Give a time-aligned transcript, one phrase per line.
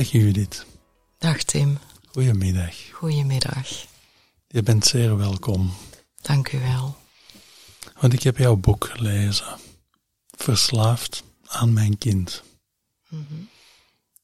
[0.00, 0.66] Dag Judith.
[1.18, 1.78] Dag Tim.
[2.06, 2.74] Goedemiddag.
[2.92, 3.68] Goedemiddag.
[4.48, 5.72] Je bent zeer welkom.
[6.22, 6.96] Dank u wel.
[8.00, 9.58] Want ik heb jouw boek gelezen.
[10.30, 12.42] Verslaafd aan mijn kind.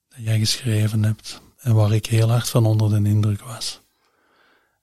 [0.09, 3.81] Dat jij geschreven hebt en waar ik heel hard van onder de indruk was.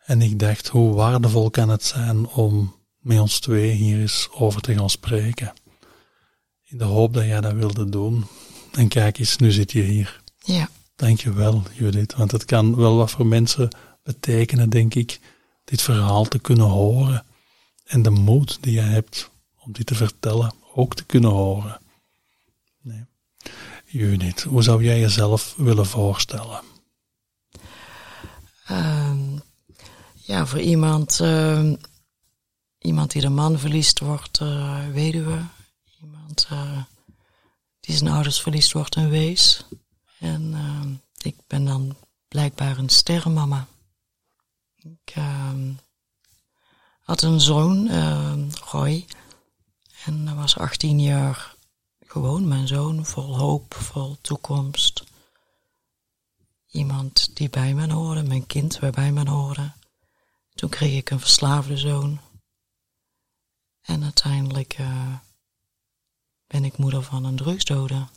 [0.05, 4.61] En ik dacht, hoe waardevol kan het zijn om met ons twee hier eens over
[4.61, 5.53] te gaan spreken.
[6.63, 8.25] In de hoop dat jij dat wilde doen.
[8.71, 10.21] En kijk eens, nu zit je hier.
[10.37, 12.13] Ja, Dankjewel, Judith.
[12.15, 15.19] Want het kan wel wat voor mensen betekenen, denk ik,
[15.63, 17.25] dit verhaal te kunnen horen.
[17.83, 21.79] En de moed die je hebt om dit te vertellen ook te kunnen horen.
[22.81, 23.05] Nee.
[23.85, 26.61] Judith, hoe zou jij jezelf willen voorstellen?
[28.65, 29.37] ehm,
[30.13, 31.75] ja voor iemand, ehm,
[32.79, 35.45] iemand die de man verliest, wordt eh, weduwe.
[36.01, 36.83] Iemand eh,
[37.79, 39.65] die zijn ouders verliest, wordt een wees.
[40.19, 40.53] En
[41.23, 43.67] ik ben dan blijkbaar een sterrenmama.
[44.75, 45.73] Ik ehm,
[47.01, 49.05] had een zoon, ehm, Roy.
[50.05, 51.55] En dat was 18 jaar
[51.99, 55.03] gewoon mijn zoon, vol hoop, vol toekomst.
[56.67, 59.71] Iemand die bij me hoorde, mijn kind waar bij me hoorde.
[60.53, 62.19] Toen kreeg ik een verslaafde zoon.
[63.81, 65.15] En uiteindelijk eh,
[66.47, 68.07] ben ik moeder van een drugsdode.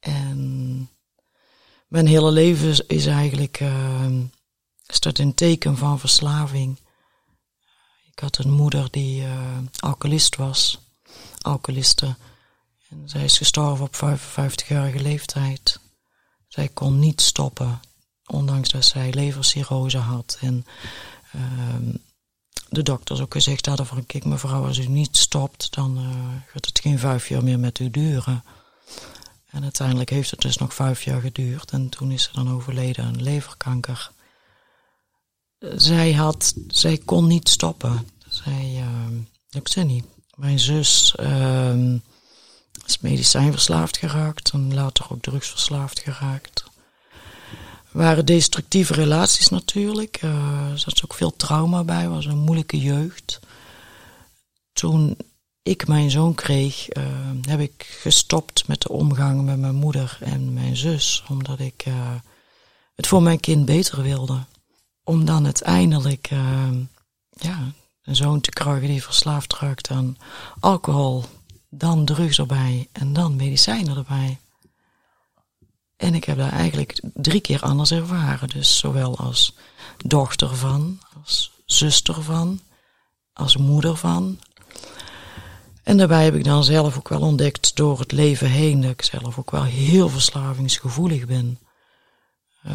[0.00, 0.90] En
[1.88, 4.06] mijn hele leven is, eigenlijk uh,
[5.12, 6.78] in teken van verslaving.
[8.10, 10.78] Ik had een moeder die uh, alcoholist was,
[11.40, 12.16] alcoholiste.
[12.88, 15.80] En zij is gestorven op 55-jarige leeftijd.
[16.48, 17.80] Zij kon niet stoppen,
[18.26, 20.38] ondanks dat zij levercirrose had.
[20.40, 20.66] En
[21.36, 21.42] uh,
[22.68, 26.06] de dokters ook gezegd hadden van, kijk mevrouw, als u niet stopt, dan uh,
[26.46, 28.44] gaat het geen vijf jaar meer met u duren.
[29.50, 33.04] En uiteindelijk heeft het dus nog vijf jaar geduurd en toen is ze dan overleden
[33.04, 34.10] aan leverkanker.
[35.58, 38.08] Zij had, zij kon niet stoppen.
[38.28, 39.18] Zij, uh,
[39.50, 40.04] ik zei niet.
[40.34, 41.94] Mijn zus uh,
[42.86, 46.64] is medicijnverslaafd geraakt en later ook drugsverslaafd geraakt.
[47.90, 50.22] Waren destructieve relaties natuurlijk.
[50.22, 53.40] Uh, er zat ook veel trauma bij, was een moeilijke jeugd.
[54.72, 55.16] Toen
[55.68, 57.04] ik mijn zoon kreeg, uh,
[57.40, 61.24] heb ik gestopt met de omgang met mijn moeder en mijn zus.
[61.28, 61.94] Omdat ik uh,
[62.94, 64.38] het voor mijn kind beter wilde.
[65.04, 66.68] Om dan uiteindelijk uh,
[67.30, 70.16] ja, een zoon te krijgen die verslaafd raakt aan
[70.60, 71.24] alcohol.
[71.70, 74.38] Dan drugs erbij en dan medicijnen erbij.
[75.96, 78.48] En ik heb daar eigenlijk drie keer anders ervaren.
[78.48, 79.54] Dus zowel als
[79.96, 82.60] dochter van, als zuster van,
[83.32, 84.38] als moeder van,
[85.88, 89.02] en daarbij heb ik dan zelf ook wel ontdekt door het leven heen dat ik
[89.02, 91.58] zelf ook wel heel verslavingsgevoelig ben.
[92.66, 92.72] Uh,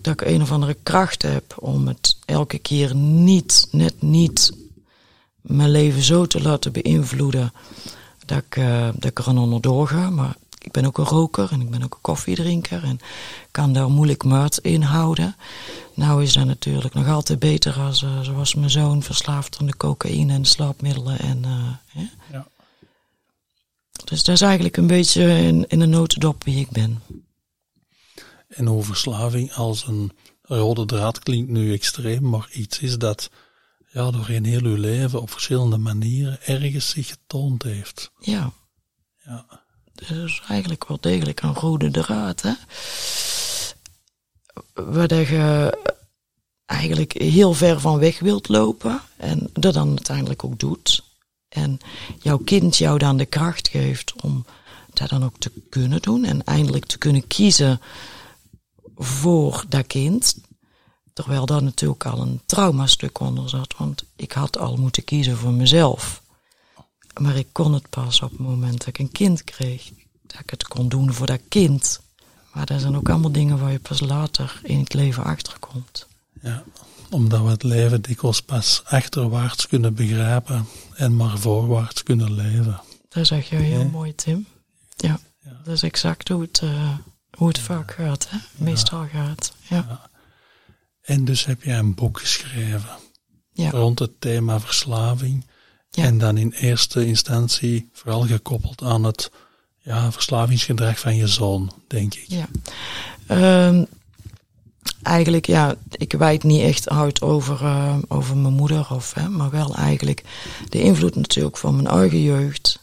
[0.00, 4.52] dat ik een of andere kracht heb om het elke keer niet, net niet,
[5.40, 7.52] mijn leven zo te laten beïnvloeden
[8.26, 10.10] dat ik, uh, dat ik er aan onderdoor ga.
[10.10, 13.00] Maar ik ben ook een roker en ik ben ook een koffiedrinker en
[13.50, 15.36] kan daar moeilijk maat in houden.
[15.94, 19.76] Nou is dat natuurlijk nog altijd beter als, uh, zoals mijn zoon verslaafd aan de
[19.76, 21.18] cocaïne en slaapmiddelen.
[21.18, 22.08] En, uh, hè?
[22.32, 22.46] Ja.
[24.04, 27.02] Dus dat is eigenlijk een beetje in, in een notendop wie ik ben.
[28.48, 33.30] En hoe verslaving als een rode draad klinkt nu extreem, maar iets is dat
[33.92, 38.10] ja, doorheen heel uw leven op verschillende manieren ergens zich getoond heeft.
[38.18, 38.52] Ja.
[39.24, 39.61] Ja.
[40.08, 42.52] Is eigenlijk wel degelijk een rode draad, hè?
[44.74, 45.78] Waar je
[46.66, 51.04] eigenlijk heel ver van weg wilt lopen en dat dan uiteindelijk ook doet.
[51.48, 51.78] En
[52.18, 54.44] jouw kind jou dan de kracht geeft om
[54.92, 57.80] dat dan ook te kunnen doen en eindelijk te kunnen kiezen
[58.96, 60.36] voor dat kind.
[61.12, 65.52] Terwijl daar natuurlijk al een traumastuk onder zat, want ik had al moeten kiezen voor
[65.52, 66.21] mezelf.
[67.20, 69.90] Maar ik kon het pas op het moment dat ik een kind kreeg.
[70.22, 72.00] Dat ik het kon doen voor dat kind.
[72.52, 76.06] Maar er zijn ook allemaal dingen waar je pas later in het leven achterkomt.
[76.42, 76.64] Ja,
[77.10, 82.80] omdat we het leven dikwijls pas achterwaarts kunnen begrijpen en maar voorwaarts kunnen leven.
[83.08, 84.46] Dat zeg je heel mooi, Tim.
[84.96, 86.96] Ja, ja, dat is exact hoe het, uh,
[87.36, 88.38] hoe het vaak gaat, hè?
[88.52, 89.54] meestal gaat.
[89.68, 90.10] Ja.
[91.02, 92.98] En dus heb jij een boek geschreven
[93.54, 95.46] rond het thema verslaving.
[95.92, 99.30] En dan in eerste instantie vooral gekoppeld aan het
[99.78, 102.24] ja, verslavingsgedrag van je zoon, denk ik.
[102.26, 102.48] Ja.
[103.66, 103.86] Um,
[105.02, 109.50] eigenlijk, ja, ik wijd niet echt uit over, uh, over mijn moeder, of, hè, maar
[109.50, 110.22] wel eigenlijk
[110.68, 112.78] de invloed natuurlijk van mijn eigen jeugd,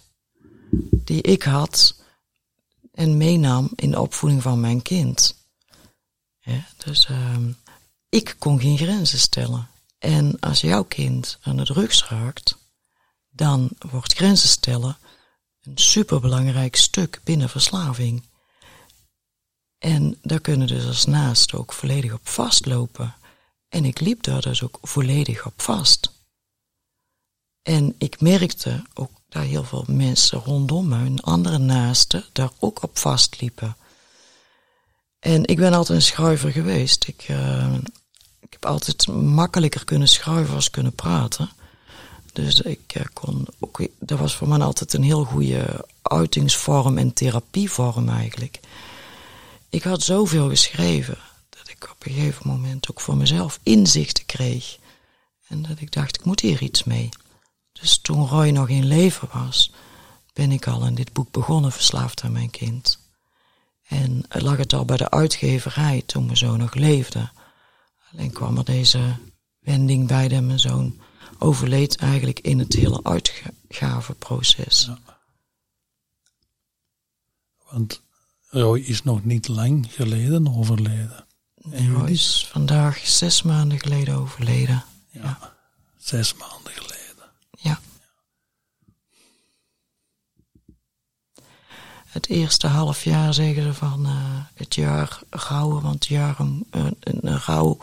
[0.92, 1.96] die ik had
[2.94, 5.36] en meenam in de opvoeding van mijn kind.
[6.40, 7.18] Ja, dus uh,
[8.10, 9.68] ik kon geen grenzen stellen.
[10.00, 12.58] En als jouw kind aan de drugs raakt,
[13.40, 14.98] dan wordt grenzen stellen
[15.62, 18.24] een superbelangrijk stuk binnen verslaving.
[19.78, 23.16] En daar kunnen dus als naast ook volledig op vastlopen.
[23.70, 26.14] En ik liep daar dus ook volledig op vast.
[27.62, 32.84] En ik merkte ook dat heel veel mensen rondom me, hun andere naasten, daar ook
[32.84, 33.78] op vastliepen.
[35.20, 37.08] En ik ben altijd een schuiver geweest.
[37.08, 37.74] Ik, uh,
[38.40, 41.50] ik heb altijd makkelijker kunnen schuiven als kunnen praten.
[42.34, 47.14] Dus ik uh, kon ook, dat was voor mij altijd een heel goede uitingsvorm en
[47.14, 48.60] therapievorm eigenlijk.
[49.70, 51.18] Ik had zoveel geschreven
[51.50, 54.78] dat ik op een gegeven moment ook voor mezelf inzichten kreeg.
[55.48, 57.10] En dat ik dacht, ik moet hier iets mee.
[57.72, 59.72] Dus toen Roy nog in leven was,
[60.34, 63.00] ben ik al in dit boek begonnen, Verslaafd aan mijn kind.
[63.88, 67.30] En lag het al bij de uitgeverij toen mijn zoon nog leefde.
[68.12, 69.16] Alleen kwam er deze
[69.60, 71.00] wending bij dat mijn zoon
[71.40, 74.86] overleed eigenlijk in het hele uitgavenproces.
[74.86, 75.00] Ja.
[77.70, 78.02] Want
[78.50, 81.26] Roy is nog niet lang geleden overleden.
[81.72, 84.84] En Roy is vandaag zes maanden geleden overleden.
[85.10, 85.56] Ja,
[85.98, 87.30] zes maanden geleden.
[87.52, 87.80] Ja.
[92.06, 94.14] Het eerste half jaar zeggen ze van uh,
[94.54, 97.78] het jaar rouwen, want jaar een, een, een rouw,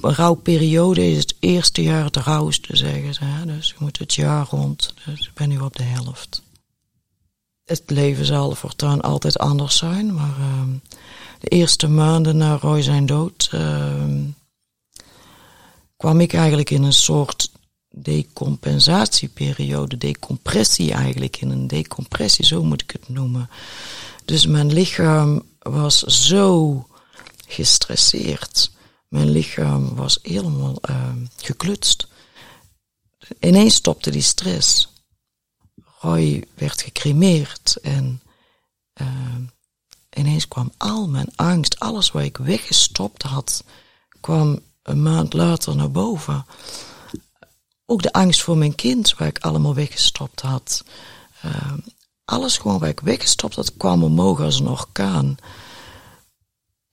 [0.00, 3.24] rouwperiode is het eerste jaar het rouwste, zeggen ze.
[3.24, 3.46] Hè?
[3.46, 6.42] Dus je moet het jaar rond, dus ik ben nu op de helft
[7.64, 10.62] het leven zal voortaan altijd anders zijn, maar uh,
[11.38, 14.04] de eerste maanden na Roy zijn dood uh,
[15.96, 17.50] kwam ik eigenlijk in een soort
[17.88, 23.50] decompensatieperiode, decompressie eigenlijk, in een decompressie, zo moet ik het noemen.
[24.24, 26.86] Dus mijn lichaam was zo
[27.46, 28.72] gestresseerd.
[29.14, 32.06] Mijn lichaam was helemaal uh, geklutst.
[33.40, 34.92] Ineens stopte die stress.
[36.00, 38.22] Roy werd gecremeerd en
[39.00, 39.08] uh,
[40.10, 43.64] ineens kwam al mijn angst, alles wat ik weggestopt had,
[44.20, 46.46] kwam een maand later naar boven.
[47.86, 50.84] Ook de angst voor mijn kind, waar ik allemaal weggestopt had.
[51.44, 51.72] Uh,
[52.24, 55.36] alles gewoon waar ik weggestopt had, kwam omhoog als een orkaan.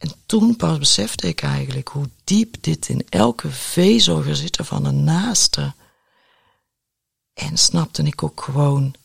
[0.01, 5.03] En toen pas besefte ik eigenlijk hoe diep dit in elke vezel zitten van een
[5.03, 5.73] naaste.
[7.33, 8.95] En snapte ik ook gewoon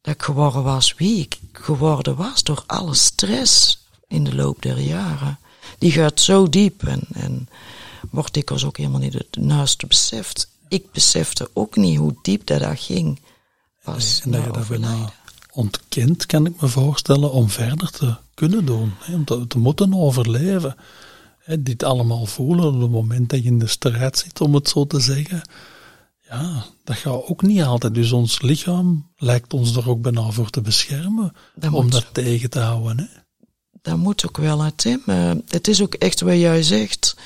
[0.00, 4.80] dat ik geworden was wie ik geworden was door alle stress in de loop der
[4.80, 5.38] jaren.
[5.78, 7.48] Die gaat zo diep en, en
[8.10, 10.48] wordt dikwijls ook helemaal niet het naaste beseft.
[10.68, 13.20] Ik besefte ook niet hoe diep dat, dat ging.
[13.84, 15.08] Pas en dat je
[15.52, 18.92] ontkent, kan ik me voorstellen, om verder te kunnen doen.
[18.98, 20.76] Hè, om te, te, moeten overleven.
[21.38, 24.68] Hè, dit allemaal voelen op het moment dat je in de strijd zit, om het
[24.68, 25.42] zo te zeggen
[26.32, 27.94] ja, dat gaat ook niet altijd.
[27.94, 31.32] Dus ons lichaam lijkt ons er ook bijna voor te beschermen.
[31.72, 32.98] om dat tegen te houden.
[32.98, 33.20] Hè?
[33.82, 35.02] Dat moet ook wel, hè, Tim.
[35.06, 37.16] Uh, het is ook echt wat jij zegt.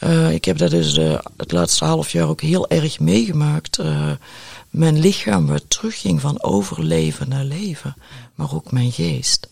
[0.00, 3.78] Uh, ik heb dat dus de, het laatste half jaar ook heel erg meegemaakt.
[4.72, 7.94] Mijn lichaam wat terugging van overleven naar leven.
[8.34, 9.48] Maar ook mijn geest.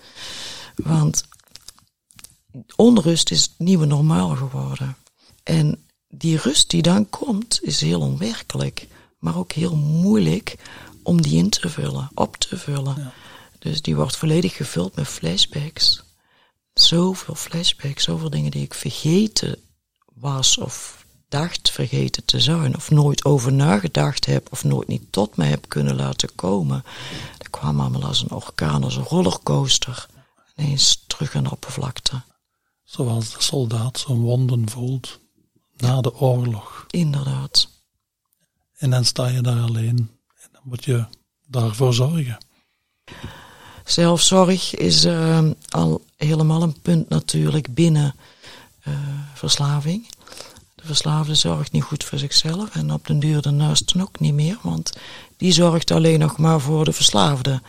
[0.74, 1.24] Want
[2.76, 4.96] onrust is het nieuwe normaal geworden.
[5.42, 8.88] En die rust die dan komt, is heel onwerkelijk
[9.20, 10.56] maar ook heel moeilijk
[11.02, 13.12] om die in te vullen, op te vullen.
[13.58, 16.02] Dus die wordt volledig gevuld met flashbacks.
[16.72, 19.58] Zoveel flashbacks, zoveel dingen die ik vergeten
[20.14, 20.99] was of
[21.30, 25.68] dacht vergeten te zijn, of nooit over nagedacht heb, of nooit niet tot me heb
[25.68, 26.84] kunnen laten komen.
[27.38, 30.06] Dat kwam allemaal als een orkaan, als een rollercoaster,
[30.56, 32.22] ineens terug aan de oppervlakte.
[32.84, 35.18] Zoals de soldaat zijn wonden voelt
[35.76, 36.84] na de oorlog.
[36.90, 37.68] Inderdaad.
[38.76, 40.10] En dan sta je daar alleen.
[40.42, 41.04] En dan moet je
[41.46, 42.38] daarvoor zorgen.
[43.84, 48.14] zelfzorg is uh, al helemaal een punt natuurlijk binnen
[48.88, 48.94] uh,
[49.34, 50.06] verslaving.
[50.90, 54.34] De verslaafde zorgt niet goed voor zichzelf en op den duur de naasten ook niet
[54.34, 54.92] meer, want
[55.36, 57.62] die zorgt alleen nog maar voor de verslaafde.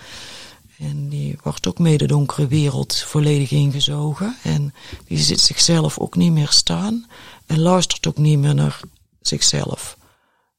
[0.77, 4.37] En die wordt ook mee de donkere wereld volledig ingezogen.
[4.43, 4.73] En
[5.07, 7.05] die zit zichzelf ook niet meer staan.
[7.45, 8.79] En luistert ook niet meer naar
[9.21, 9.97] zichzelf.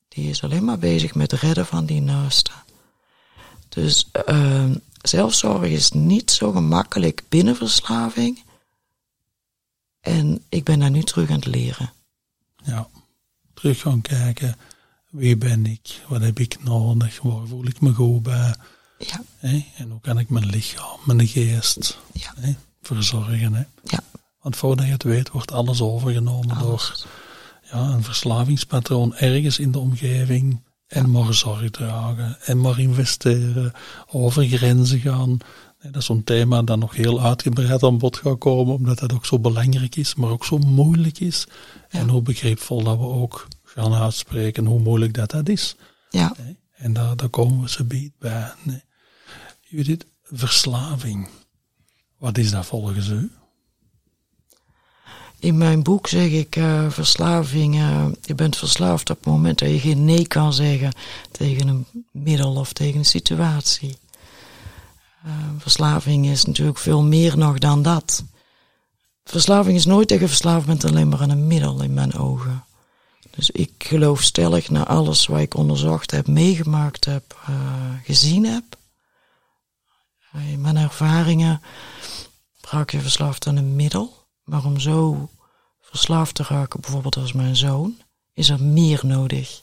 [0.09, 2.55] Die is alleen maar bezig met redden van die naasten.
[3.69, 4.71] Dus uh,
[5.03, 8.43] zelfzorg is niet zo gemakkelijk binnen verslaving.
[10.01, 11.93] En ik ben daar nu terug aan het leren.
[12.65, 12.89] Ja,
[13.55, 14.57] terug gaan kijken.
[15.11, 16.01] Wie ben ik?
[16.09, 17.21] Wat heb ik nodig?
[17.23, 18.55] Waar voel ik me goed bij?
[18.99, 19.23] Ja.
[19.77, 22.35] En hoe kan ik mijn lichaam, mijn geest ja.
[22.83, 23.55] verzorgen?
[23.55, 23.65] Hè?
[23.85, 24.01] Ja.
[24.41, 27.07] Want voordat je het weet, wordt alles overgenomen door
[27.71, 30.61] ja, een verslavingspatroon ergens in de omgeving.
[30.87, 33.73] En maar zorg dragen en maar investeren,
[34.07, 35.39] over grenzen gaan.
[35.83, 39.27] Dat is zo'n thema dat nog heel uitgebreid aan bod gaat komen, omdat dat ook
[39.27, 41.47] zo belangrijk is, maar ook zo moeilijk is.
[41.89, 45.77] En hoe begripvol dat we ook gaan uitspreken hoe moeilijk dat dat is.
[46.11, 46.37] Ja.
[46.73, 48.53] En daar, daar komen we ze biedt bij.
[48.63, 48.83] Nee.
[49.61, 51.29] Judith, verslaving.
[52.19, 53.31] Wat is dat volgens u?
[55.39, 59.69] In mijn boek zeg ik uh, verslaving, uh, je bent verslaafd op het moment dat
[59.69, 60.93] je geen nee kan zeggen
[61.31, 63.97] tegen een middel of tegen een situatie.
[65.27, 68.25] Uh, verslaving is natuurlijk veel meer nog dan dat.
[69.25, 72.65] Verslaving is nooit tegen verslaafd bent alleen maar een middel in mijn ogen.
[73.31, 77.37] Dus ik geloof stellig naar alles wat ik onderzocht heb, meegemaakt heb,
[78.05, 78.65] gezien heb.
[80.33, 81.63] In mijn ervaringen
[82.61, 84.27] raak je verslaafd aan een middel.
[84.45, 85.29] Maar om zo
[85.81, 87.97] verslaafd te raken, bijvoorbeeld als mijn zoon,
[88.33, 89.63] is er meer nodig.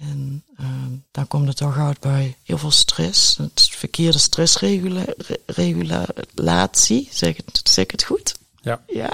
[0.00, 0.66] En uh,
[1.10, 3.36] dan komt het toch uit bij heel veel stress.
[3.36, 7.08] Het verkeerde stressregulatie.
[7.12, 8.38] Zeg, het, zeg het goed?
[8.62, 8.80] Ja.
[8.86, 9.10] Ja,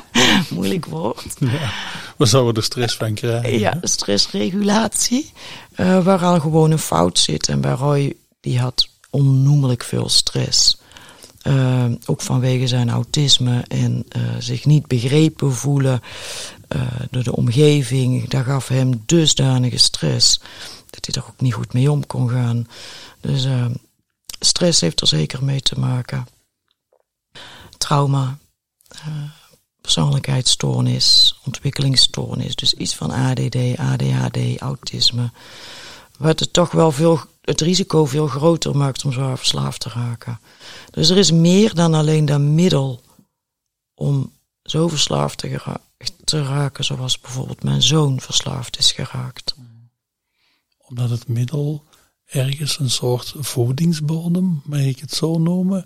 [0.50, 1.34] moeilijk woord.
[1.38, 1.72] Ja,
[2.16, 3.58] waar zouden we er stress van krijgen?
[3.58, 5.32] Ja, stressregulatie.
[5.76, 7.48] Uh, waar al gewoon een fout zit.
[7.48, 10.78] En bij Roy, die had onnoemelijk veel stress.
[11.42, 16.00] Uh, ook vanwege zijn autisme en uh, zich niet begrepen voelen
[16.68, 18.28] uh, door de omgeving.
[18.28, 20.40] Dat gaf hem dusdanige stress
[20.90, 22.68] dat hij er ook niet goed mee om kon gaan.
[23.20, 23.46] Dus
[24.40, 26.26] stress heeft er zeker mee te maken.
[27.78, 28.38] Trauma,
[29.86, 32.54] persoonlijkheidsstoornis, ontwikkelingsstoornis.
[32.54, 35.30] Dus iets van ADD, ADHD, autisme.
[36.18, 40.40] Wat het toch wel veel, het risico veel groter maakt om zwaar verslaafd te raken.
[40.90, 43.00] Dus er is meer dan alleen dat middel
[43.94, 44.32] om
[44.62, 45.78] zo verslaafd te,
[46.24, 49.54] te raken, zoals bijvoorbeeld mijn zoon verslaafd is geraakt.
[50.78, 51.84] Omdat het middel
[52.24, 55.84] ergens een soort voedingsbodem, mag ik het zo noemen,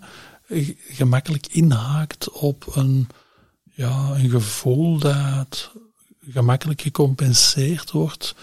[0.89, 3.07] gemakkelijk inhaakt op een,
[3.63, 5.71] ja, een gevoel dat
[6.19, 8.35] gemakkelijk gecompenseerd wordt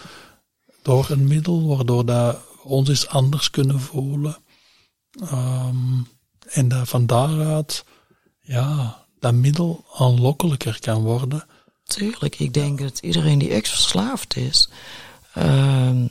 [0.81, 4.37] door een middel, waardoor dat ons eens anders kunnen voelen.
[5.21, 6.07] Um,
[6.49, 7.85] en dat van daaruit,
[8.39, 11.45] ja, dat middel aanlokkelijker kan worden.
[11.89, 14.69] Tuurlijk, ik denk dat iedereen die ex-verslaafd is,
[15.37, 16.03] uh,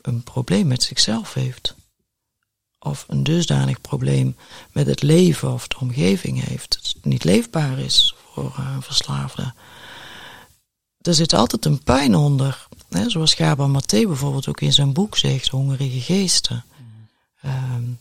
[0.00, 1.74] een, probleem met zichzelf heeft.
[2.78, 4.36] Of een dusdanig probleem
[4.72, 6.74] met het leven of de omgeving heeft.
[6.74, 9.54] Dat het niet leefbaar is voor een verslaafde.
[11.00, 12.66] Er zit altijd een pijn onder.
[12.88, 13.10] Hè?
[13.10, 16.64] Zoals Gabor Maté bijvoorbeeld ook in zijn boek zegt, Hongerige Geesten.
[17.40, 17.98] Mm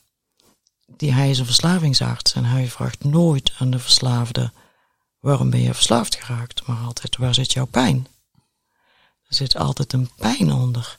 [0.98, 4.51] die hij is een verslavingsarts en hij vraagt nooit aan de verslaafde
[5.25, 8.08] waarom ben je verslaafd geraakt, maar altijd waar zit jouw pijn?
[9.27, 10.98] Er zit altijd een pijn onder.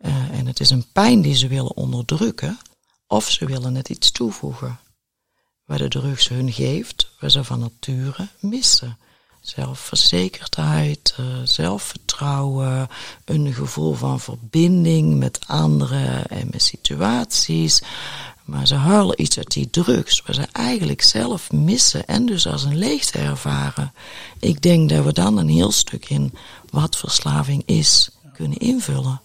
[0.00, 2.58] Uh, en het is een pijn die ze willen onderdrukken
[3.06, 4.80] of ze willen het iets toevoegen.
[5.64, 8.98] Waar de drugs hun geeft, waar ze van nature missen.
[9.40, 12.88] Zelfverzekerdheid, uh, zelfvertrouwen,
[13.24, 17.82] een gevoel van verbinding met anderen en met situaties.
[18.44, 22.64] Maar ze huilen iets uit die drugs, waar ze eigenlijk zelf missen en dus als
[22.64, 23.92] een leegte ervaren.
[24.38, 26.34] Ik denk dat we dan een heel stuk in
[26.70, 29.20] wat verslaving is kunnen invullen.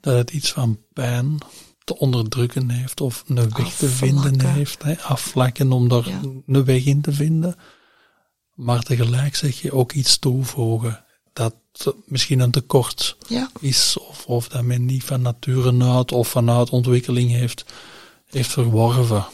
[0.00, 1.38] Dat het iets van pijn
[1.84, 4.82] te onderdrukken heeft of een weg te vinden heeft.
[4.82, 5.00] Hè?
[5.00, 6.06] Afvlakken om daar
[6.46, 7.56] een weg in te vinden.
[8.54, 11.54] Maar tegelijk zeg je ook iets toevoegen dat
[12.04, 13.50] misschien een tekort ja.
[13.60, 17.64] is, of, of dat men niet van nature uit of vanuit ontwikkeling heeft,
[18.26, 19.26] heeft verworven.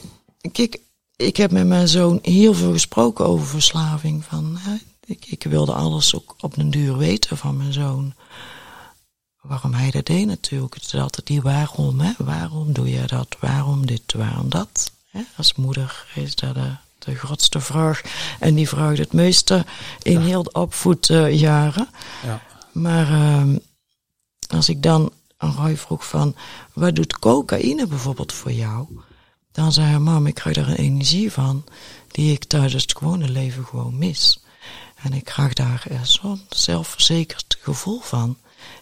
[0.52, 0.80] Kijk,
[1.16, 4.24] ik heb met mijn zoon heel veel gesproken over verslaving.
[4.24, 8.14] Van, hè, ik, ik wilde alles ook op den duur weten van mijn zoon.
[9.40, 10.74] waarom hij dat deed natuurlijk.
[10.74, 12.12] Het is altijd die waarom, hè?
[12.18, 13.36] Waarom doe je dat?
[13.40, 14.12] Waarom dit?
[14.12, 14.92] Waarom dat?
[15.10, 15.20] Hè?
[15.36, 16.70] Als moeder is dat de,
[17.04, 18.00] de grootste vraag.
[18.38, 19.64] En die vraagt het meeste
[20.02, 21.88] in heel de opvoedjaren.
[22.24, 22.42] Ja.
[22.72, 23.56] Maar uh,
[24.48, 26.36] als ik dan aan Roy vroeg van,
[26.72, 28.86] wat doet cocaïne bijvoorbeeld voor jou?
[29.52, 31.64] Dan zei hij, mam, ik krijg daar een energie van
[32.08, 34.42] die ik tijdens het gewone leven gewoon mis.
[35.02, 38.36] En ik krijg daar zo'n zelfverzekerd gevoel van.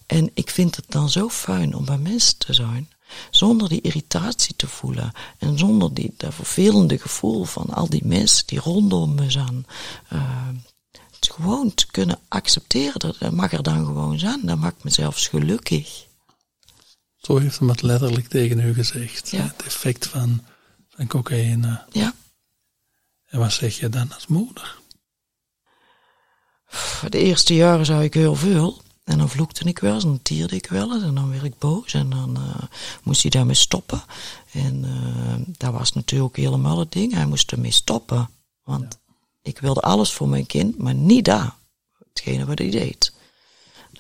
[0.07, 2.89] En ik vind het dan zo fijn om bij mensen te zijn,
[3.31, 8.47] zonder die irritatie te voelen en zonder die, dat vervelende gevoel van al die mensen
[8.47, 9.67] die rondom me zijn.
[10.13, 10.49] Uh,
[10.91, 14.91] het gewoon te kunnen accepteren, dat, dat mag er dan gewoon zijn, dat maakt me
[14.91, 16.07] zelfs gelukkig.
[17.17, 19.31] Zo heeft hem het letterlijk tegen u gezegd.
[19.31, 19.43] Ja.
[19.43, 20.45] Het effect van,
[20.89, 21.85] van cocaïne.
[21.93, 22.15] Ja.
[23.27, 24.77] En wat zeg je dan als moeder?
[27.09, 28.83] De eerste jaren zei ik heel veel.
[29.09, 31.45] En dan vloekte ik wel eens, en dan tierde ik wel eens, en dan werd
[31.45, 31.95] ik boos.
[31.95, 32.63] En dan uh,
[33.03, 34.03] moest hij daarmee stoppen.
[34.53, 37.13] En uh, dat was natuurlijk helemaal het ding.
[37.13, 38.31] Hij moest ermee stoppen.
[38.63, 38.99] Want
[39.43, 41.55] ik wilde alles voor mijn kind, maar niet daar.
[42.09, 43.13] Hetgene wat hij deed.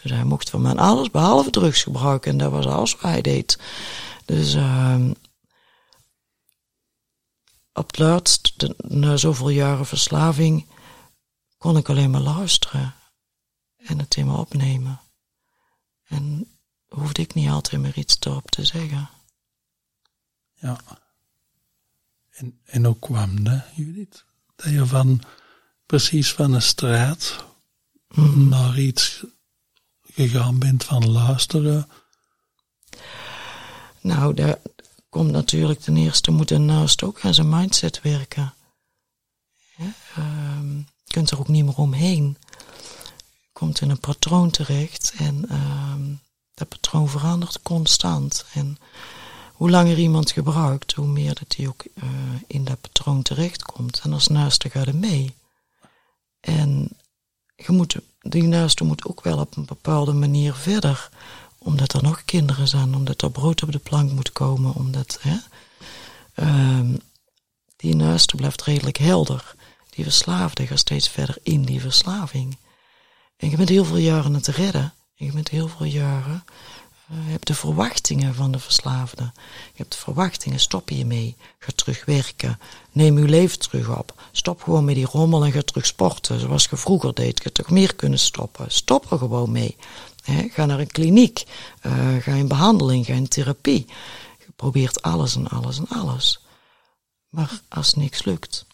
[0.02, 2.30] Dus hij mocht van mij alles behalve drugs gebruiken.
[2.30, 3.58] En dat was alles wat hij deed.
[4.24, 5.00] Dus uh,
[7.72, 10.66] op het laatst, na zoveel jaren verslaving,
[11.58, 12.96] kon ik alleen maar luisteren.
[13.78, 15.00] En het thema opnemen.
[16.04, 16.48] En
[16.88, 19.08] hoefde ik niet altijd meer iets erop te zeggen.
[20.54, 20.80] Ja.
[22.30, 24.24] En, en hoe kwam dat, Judith?
[24.56, 25.22] Dat je van,
[25.86, 27.44] precies van een straat
[28.08, 28.48] mm.
[28.48, 29.24] naar iets
[30.02, 31.88] gegaan bent van luisteren?
[34.00, 34.58] Nou, daar
[35.08, 38.54] komt natuurlijk ten eerste moet een naast ook aan zijn mindset werken.
[39.76, 42.36] Ja, uh, je kunt er ook niet meer omheen.
[43.58, 45.94] Komt in een patroon terecht en uh,
[46.54, 48.44] dat patroon verandert constant.
[48.52, 48.78] En
[49.52, 52.04] hoe langer iemand gebruikt, hoe meer dat hij ook uh,
[52.46, 54.00] in dat patroon terechtkomt.
[54.02, 55.34] En als naaste gaat er mee.
[56.40, 56.88] En
[57.56, 61.08] je moet, die naaste moet ook wel op een bepaalde manier verder.
[61.58, 64.74] Omdat er nog kinderen zijn, omdat er brood op de plank moet komen.
[64.74, 65.36] Omdat hè,
[66.34, 66.94] uh,
[67.76, 69.54] die naaste blijft redelijk helder.
[69.90, 72.56] Die verslaafde gaat steeds verder in die verslaving.
[73.38, 74.92] En je bent heel veel jaren het redden.
[75.16, 76.44] En je bent heel veel jaren
[77.12, 79.22] uh, hebt de verwachtingen van de verslaafde.
[79.72, 81.36] Je hebt de verwachtingen, stop hiermee.
[81.58, 82.58] Ga terug werken.
[82.92, 84.22] Neem uw leven terug op.
[84.32, 86.40] Stop gewoon met die rommel en ga terug sporten.
[86.40, 87.42] Zoals je vroeger deed.
[87.42, 88.70] Je toch meer kunnen stoppen.
[88.70, 89.76] Stop er gewoon mee.
[90.50, 91.44] Ga naar een kliniek.
[91.82, 93.06] Uh, ga in behandeling.
[93.06, 93.86] Ga in therapie.
[94.38, 96.40] Je probeert alles en alles en alles.
[97.28, 98.66] Maar als niks lukt.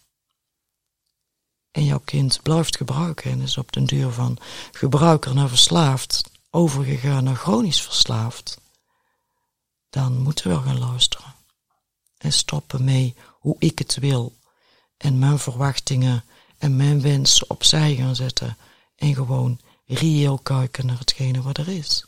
[1.75, 4.37] En jouw kind blijft gebruiken en is op den duur van
[4.71, 8.57] gebruiker naar verslaafd overgegaan naar chronisch verslaafd,
[9.89, 11.35] dan moeten we gaan luisteren.
[12.17, 14.37] En stoppen mee hoe ik het wil.
[14.97, 16.23] En mijn verwachtingen
[16.57, 18.57] en mijn wensen opzij gaan zetten.
[18.95, 22.05] En gewoon reëel kijken naar hetgene wat er is.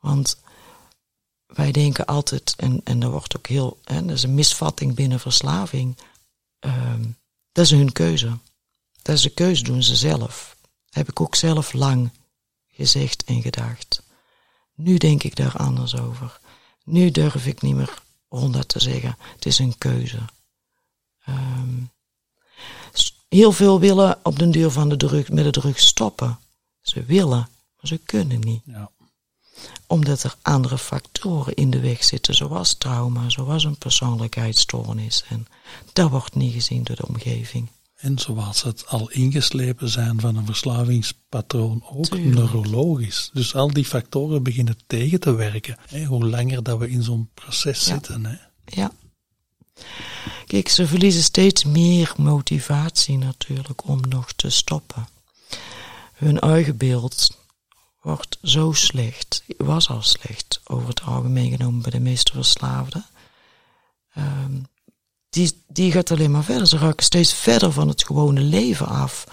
[0.00, 0.40] Want
[1.46, 5.20] wij denken altijd, en, en er wordt ook heel, hè, dat is een misvatting binnen
[5.20, 5.98] verslaving.
[6.60, 6.94] Uh,
[7.58, 8.38] dat is hun keuze.
[9.02, 10.56] Dat is de keuze, doen ze zelf.
[10.90, 12.10] Heb ik ook zelf lang
[12.68, 14.02] gezegd en gedacht.
[14.74, 16.40] Nu denk ik daar anders over.
[16.84, 19.16] Nu durf ik niet meer ronduit te zeggen.
[19.34, 20.18] Het is een keuze.
[21.28, 21.90] Um,
[23.28, 26.38] heel veel willen op den duur van de drug, met de drug stoppen.
[26.80, 28.62] Ze willen, maar ze kunnen niet.
[28.64, 28.90] Ja.
[29.88, 35.24] Omdat er andere factoren in de weg zitten, zoals trauma, zoals een persoonlijkheidsstoornis.
[35.28, 35.46] En
[35.92, 37.68] dat wordt niet gezien door de omgeving.
[37.96, 42.34] En zoals het al ingeslepen zijn van een verslavingspatroon, ook Tuurlijk.
[42.34, 43.30] neurologisch.
[43.32, 45.76] Dus al die factoren beginnen tegen te werken.
[45.88, 47.92] Hè, hoe langer dat we in zo'n proces ja.
[47.92, 48.26] zitten.
[48.26, 48.36] Hè.
[48.64, 48.92] Ja.
[50.46, 55.08] Kijk, ze verliezen steeds meer motivatie natuurlijk om nog te stoppen.
[56.14, 57.38] Hun eigen beeld
[58.00, 63.06] wordt zo slecht, was al slecht over het algemeen genomen bij de meeste verslaafden.
[64.16, 64.66] Um,
[65.30, 66.66] die, die gaat alleen maar verder.
[66.66, 69.26] Ze raken steeds verder van het gewone leven af.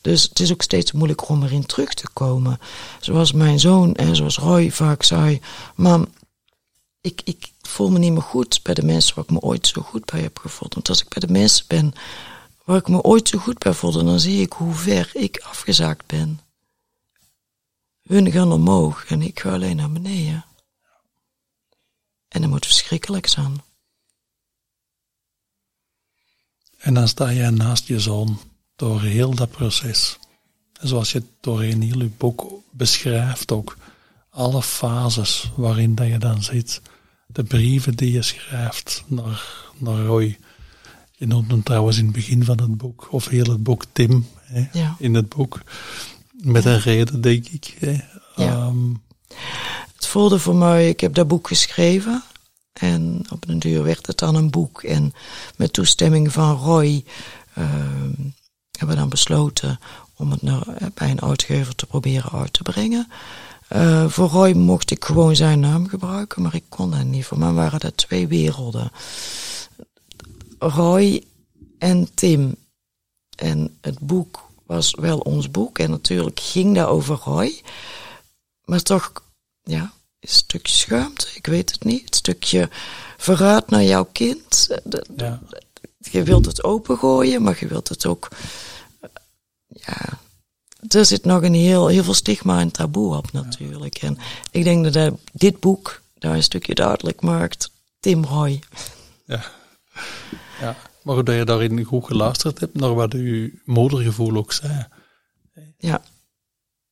[0.00, 2.58] Dus het is ook steeds moeilijker om erin terug te komen.
[3.00, 5.40] Zoals mijn zoon en zoals Roy vaak zei:
[5.74, 6.06] Mam,
[7.00, 9.82] ik, ik voel me niet meer goed bij de mensen waar ik me ooit zo
[9.82, 10.74] goed bij heb gevoeld.
[10.74, 11.92] Want als ik bij de mensen ben
[12.64, 16.06] waar ik me ooit zo goed bij voelde, dan zie ik hoe ver ik afgezaakt
[16.06, 16.40] ben.
[18.04, 20.44] Hun gaan omhoog en ik ga alleen naar beneden.
[22.28, 23.62] En dat moet verschrikkelijk zijn.
[26.78, 28.40] En dan sta jij naast je zoon
[28.76, 30.18] door heel dat proces.
[30.80, 33.76] En zoals je doorheen heel je boek beschrijft ook,
[34.30, 36.80] alle fases waarin dat je dan zit.
[37.26, 39.44] De brieven die je schrijft naar,
[39.76, 40.38] naar Roy.
[41.12, 44.26] Je noemt hem trouwens in het begin van het boek, of heel het boek Tim
[44.40, 44.96] hè, Ja.
[44.98, 45.60] in het boek.
[46.44, 47.76] Met een reden, denk ik.
[48.36, 48.46] Ja.
[48.46, 48.92] Ehm,
[49.94, 52.22] Het voelde voor mij, ik heb dat boek geschreven.
[52.72, 54.82] En op een duur werd het dan een boek.
[54.82, 55.12] En
[55.56, 57.04] met toestemming van Roy
[57.54, 58.12] ehm,
[58.70, 59.78] hebben we dan besloten
[60.16, 63.08] om het naar, eh, bij een uitgever te proberen uit te brengen.
[63.68, 67.24] Eh, voor Roy mocht ik gewoon zijn naam gebruiken, maar ik kon dat niet.
[67.24, 68.90] Voor mij waren dat twee werelden.
[70.58, 71.24] Roy
[71.78, 72.54] en Tim.
[73.36, 75.78] En het boek was wel ons boek.
[75.78, 77.62] En natuurlijk ging dat over Roy.
[78.64, 79.12] Maar toch,
[79.62, 82.04] ja, een stukje schuimte, ik weet het niet.
[82.04, 82.68] Het stukje
[83.16, 84.66] verraad naar jouw kind.
[84.70, 85.40] Eh, de- ja.
[86.10, 88.28] Je wilt het opengooien, maar je wilt het ook.
[89.00, 89.08] eh,
[89.68, 90.18] Ja,
[90.88, 93.96] er zit nog een heel, heel veel stigma en taboe op natuurlijk.
[93.96, 94.18] En
[94.50, 97.70] ik denk dat hij- dit boek daar een stukje duidelijk maakt.
[98.00, 98.62] Tim Roy.
[99.26, 99.44] Ja.
[100.60, 100.76] ja.
[101.04, 104.86] Maar hoe dat je daarin goed geluisterd hebt naar wat uw moedergevoel ook zei.
[105.78, 106.02] Ja.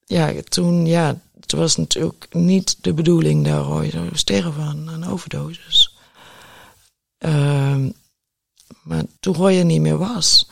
[0.04, 5.96] Ja, toen, ja, het was natuurlijk niet de bedoeling Roy zou sterven aan een overdosis.
[7.18, 7.90] Ehm,
[8.82, 10.50] maar toen Roy er niet meer was,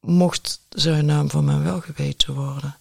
[0.00, 2.78] mocht zijn naam van mij wel geweten worden.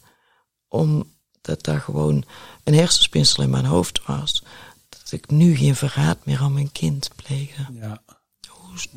[0.68, 2.24] Omdat daar gewoon
[2.64, 4.44] een hersenspinsel in mijn hoofd was.
[4.90, 7.68] Dat ik nu geen verraad meer aan mijn kind pleegde.
[7.74, 8.02] Ja.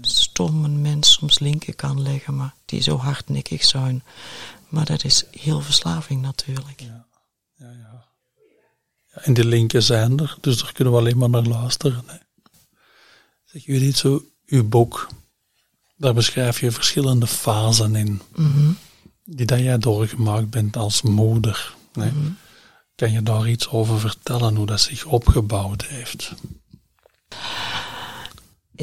[0.01, 4.03] Stom een mens soms linken kan leggen, maar die zo hardnekkig zijn.
[4.69, 6.81] Maar dat is heel verslaving natuurlijk.
[6.81, 7.07] Ja,
[7.59, 7.67] ja.
[7.77, 8.07] ja,
[9.23, 12.03] en die linken zijn er, dus daar kunnen we alleen maar naar luisteren.
[12.07, 12.17] Hè.
[13.45, 15.09] Zeg jullie zo, uw boek,
[15.97, 18.71] daar beschrijf je verschillende fasen in, Mhm.
[19.25, 21.75] die dat jij doorgemaakt bent als moeder.
[21.93, 22.11] Hè.
[22.11, 22.31] Mhm.
[22.95, 26.33] Kan je daar iets over vertellen, hoe dat zich opgebouwd heeft?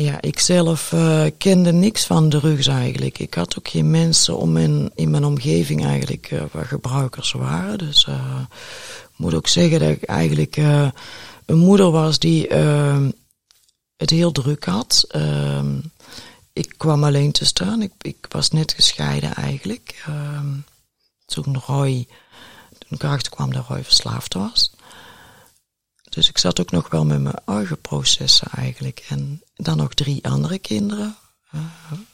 [0.02, 3.20] Ja, ik zelf eh, kende niks van drugs eigenlijk.
[3.20, 7.78] Ik had ook geen mensen om in, in mijn omgeving eigenlijk eh, waar gebruikers waren.
[7.78, 8.42] Dus eh,
[9.12, 10.56] ik moet ook zeggen dat ik eigenlijk
[11.46, 13.06] een moeder was die eh,
[13.98, 15.06] het heel druk had.
[15.08, 15.80] Ehm,
[16.54, 17.82] ik kwam alleen te staan.
[17.82, 20.04] Ik, ik was net gescheiden eigenlijk.
[20.06, 20.56] Ehm,
[21.26, 22.08] toen Roy,
[22.78, 24.72] toen ik kwam dat Roy verslaafd was.
[26.10, 29.06] Dus ik zat ook nog wel met mijn eigen processen eigenlijk.
[29.10, 31.16] En dan nog drie andere kinderen,
[31.52, 31.60] eh,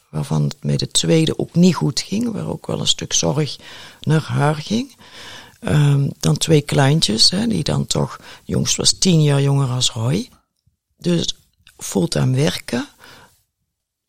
[0.09, 3.57] waarvan het met de tweede ook niet goed ging, waar ook wel een stuk zorg
[4.01, 4.95] naar haar ging.
[5.59, 9.91] Ehm, dan twee kleintjes, hè, die dan toch, de jongste was tien jaar jonger als
[9.91, 10.29] Roy.
[10.97, 11.35] Dus
[11.77, 12.87] fulltime werken,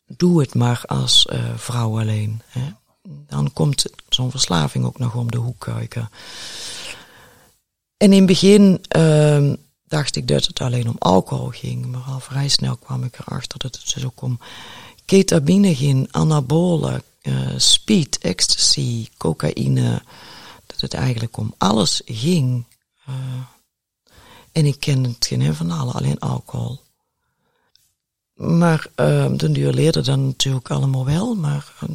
[0.05, 2.41] doe het maar als eh, vrouw alleen.
[2.47, 2.69] Hè.
[3.27, 6.09] Dan komt zo'n verslaving ook nog om de hoek kijken.
[7.97, 9.55] En in het begin ehm,
[9.87, 11.85] dacht ik dat het alleen om alcohol ging.
[11.85, 14.39] Maar al vrij snel kwam ik erachter dat het dus ook om
[15.05, 20.01] ketamine ging, anabolen, eh, speed, ecstasy, cocaïne.
[20.65, 22.65] Dat het eigenlijk om alles ging.
[23.05, 23.13] Eh,
[24.51, 26.79] en ik kende het geen een van allen, alleen alcohol.
[28.33, 31.35] Maar uh, de duur leerde dat natuurlijk allemaal wel.
[31.35, 31.89] Maar uh,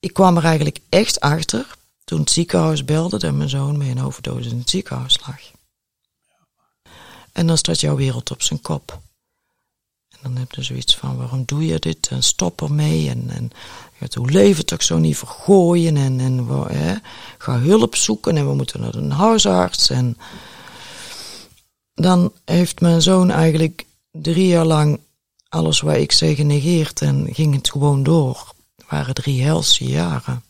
[0.00, 4.02] ik kwam er eigenlijk echt achter toen het ziekenhuis belde dat mijn zoon met een
[4.02, 5.40] overdosis in het ziekenhuis lag.
[7.34, 9.00] En dan staat jouw wereld op zijn kop.
[10.10, 12.08] En dan heb je zoiets van, waarom doe je dit?
[12.08, 13.08] En stop ermee.
[13.08, 13.50] En, en
[14.14, 15.96] uw leven toch zo niet vergooien.
[15.96, 16.94] En, en hè,
[17.38, 18.36] ga hulp zoeken.
[18.36, 19.90] En we moeten naar een huisarts.
[19.90, 20.16] En
[21.94, 25.00] dan heeft mijn zoon eigenlijk drie jaar lang
[25.48, 27.00] alles wat ik zei genegeerd.
[27.00, 28.54] En ging het gewoon door.
[28.76, 30.42] Het waren drie helse jaren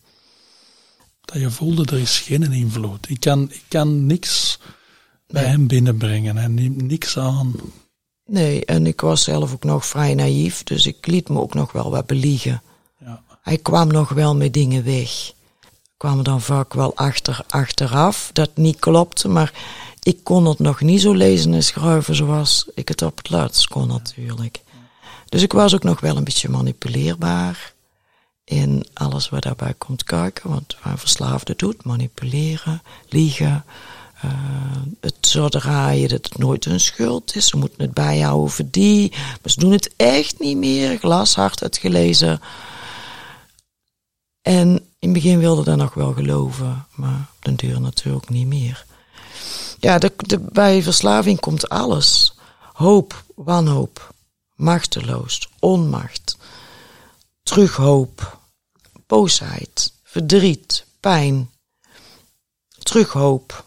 [1.25, 3.09] dat je voelde, er is geen invloed.
[3.09, 4.59] Ik kan, ik kan niks
[5.27, 5.51] bij nee.
[5.51, 7.53] hem binnenbrengen en niks aan.
[8.25, 11.71] Nee, en ik was zelf ook nog vrij naïef, dus ik liet me ook nog
[11.71, 12.61] wel wat beliegen.
[12.99, 13.23] Ja.
[13.41, 15.33] Hij kwam nog wel met dingen weg.
[15.97, 19.53] Kwam dan vaak wel achter, achteraf, dat niet klopte, maar
[20.03, 23.67] ik kon het nog niet zo lezen en schrijven zoals ik het op het laatst
[23.67, 24.61] kon natuurlijk.
[25.29, 27.73] Dus ik was ook nog wel een beetje manipuleerbaar
[28.43, 30.49] in alles wat daarbij komt kijken.
[30.49, 33.65] Want waar verslaafde doet, manipuleren, liegen.
[34.25, 34.31] Uh,
[35.01, 37.47] het zo draaien dat het nooit hun schuld is.
[37.47, 39.09] Ze moeten het bijhouden voor die.
[39.11, 40.97] Maar ze doen het echt niet meer.
[40.97, 42.41] Glashard het gelezen.
[44.41, 44.67] En
[44.99, 46.87] in het begin wilde dat nog wel geloven.
[46.95, 48.85] Maar op den duur natuurlijk niet meer.
[49.79, 52.35] Ja, de, de, bij verslaving komt alles.
[52.73, 54.13] Hoop, wanhoop,
[54.55, 56.37] machteloos, onmacht,
[57.43, 58.39] terughoop,
[59.07, 61.49] boosheid, verdriet, pijn,
[62.83, 63.64] terughoop.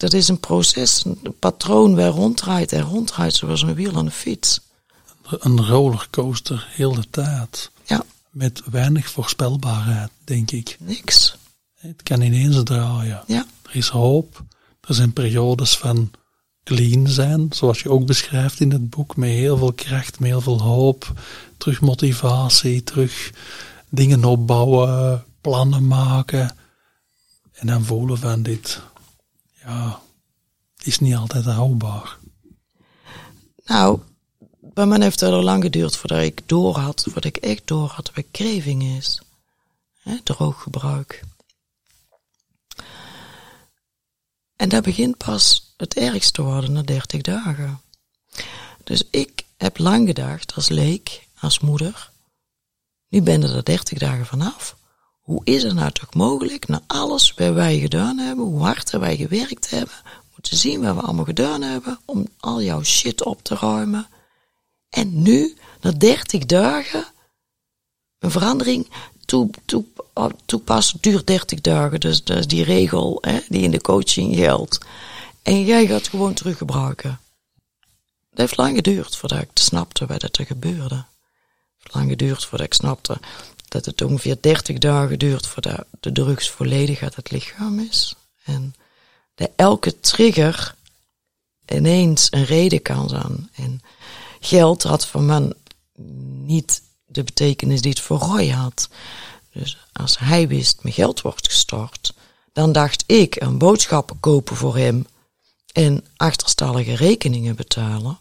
[0.00, 4.12] Dat is een proces, een patroon waar ronddraait en ronddraait zoals een wiel aan een
[4.12, 4.60] fiets.
[5.38, 7.70] Een rollercoaster heel de tijd.
[7.84, 8.04] Ja.
[8.30, 10.76] Met weinig voorspelbaarheid, denk ik.
[10.78, 11.36] Niks.
[11.74, 13.22] Het kan ineens draaien.
[13.26, 13.46] Ja.
[13.62, 14.44] Er is hoop.
[14.80, 16.10] Er zijn periodes van
[16.64, 20.40] clean zijn, zoals je ook beschrijft in het boek, met heel veel kracht, met heel
[20.40, 21.12] veel hoop,
[21.56, 23.32] terug motivatie, terug
[23.88, 26.56] dingen opbouwen, plannen maken.
[27.52, 28.80] En dan voelen van dit,
[29.64, 30.00] ja,
[30.82, 32.18] is niet altijd houdbaar.
[33.64, 34.00] Nou,
[34.60, 37.88] bij mij heeft het al lang geduurd voordat ik door had, voordat ik echt door
[37.88, 39.20] had wat kreving is.
[40.02, 41.22] He, drooggebruik.
[44.56, 47.80] En dat begint pas het ergste te worden na 30 dagen.
[48.84, 52.10] Dus ik heb lang gedacht, als leek, als moeder,
[53.08, 54.76] nu ben er 30 dagen vanaf.
[55.20, 59.16] Hoe is het nou toch mogelijk, na alles wat wij gedaan hebben, hoe hard wij
[59.16, 59.94] gewerkt hebben,
[60.32, 64.06] moeten zien wat we allemaal gedaan hebben om al jouw shit op te ruimen.
[64.88, 67.04] En nu, na 30 dagen,
[68.18, 68.88] een verandering
[69.24, 69.50] toe,
[70.44, 72.00] toepassen duurt 30 dagen.
[72.00, 74.78] Dus dat is die regel hè, die in de coaching geldt.
[75.42, 77.20] En jij gaat gewoon teruggebruiken.
[78.30, 80.94] Het heeft lang geduurd voordat ik snapte wat er gebeurde.
[80.94, 81.04] Het
[81.78, 83.20] heeft lang geduurd voordat ik snapte
[83.70, 88.14] dat het ongeveer 30 dagen duurt voordat de drugs volledig uit het lichaam is.
[88.44, 88.74] En
[89.34, 90.74] dat elke trigger
[91.66, 93.50] ineens een reden kan zijn.
[93.54, 93.82] En
[94.40, 95.52] geld had voor mij
[96.42, 98.88] niet de betekenis die het voor Roy had.
[99.52, 102.14] Dus als hij wist, mijn geld wordt gestort,
[102.52, 105.06] dan dacht ik een boodschappen kopen voor hem
[105.72, 108.18] en achterstallige rekeningen betalen.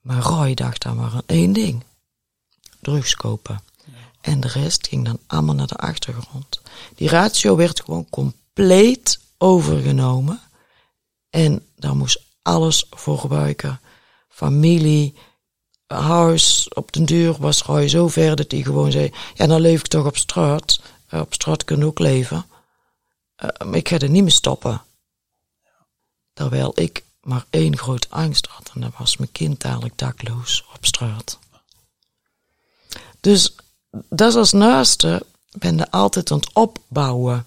[0.00, 1.84] Maar Roy dacht dan maar aan één ding.
[2.80, 3.67] Drugs kopen.
[4.28, 6.60] En de rest ging dan allemaal naar de achtergrond.
[6.94, 10.40] Die ratio werd gewoon compleet overgenomen.
[11.30, 13.80] En daar moest alles voor gebruiken.
[14.28, 15.14] Familie,
[15.86, 19.12] huis, op de deur was Roy zo ver dat hij gewoon zei...
[19.34, 20.80] Ja, dan leef ik toch op straat.
[21.10, 22.46] Uh, op straat kun je ook leven.
[23.44, 24.82] Uh, maar ik ga er niet meer stoppen.
[26.32, 28.70] Terwijl ik maar één grote angst had.
[28.74, 31.38] En dat was mijn kind dadelijk dakloos op straat.
[33.20, 33.54] Dus
[34.16, 35.22] is als naaste
[35.58, 37.46] ben je altijd aan het opbouwen.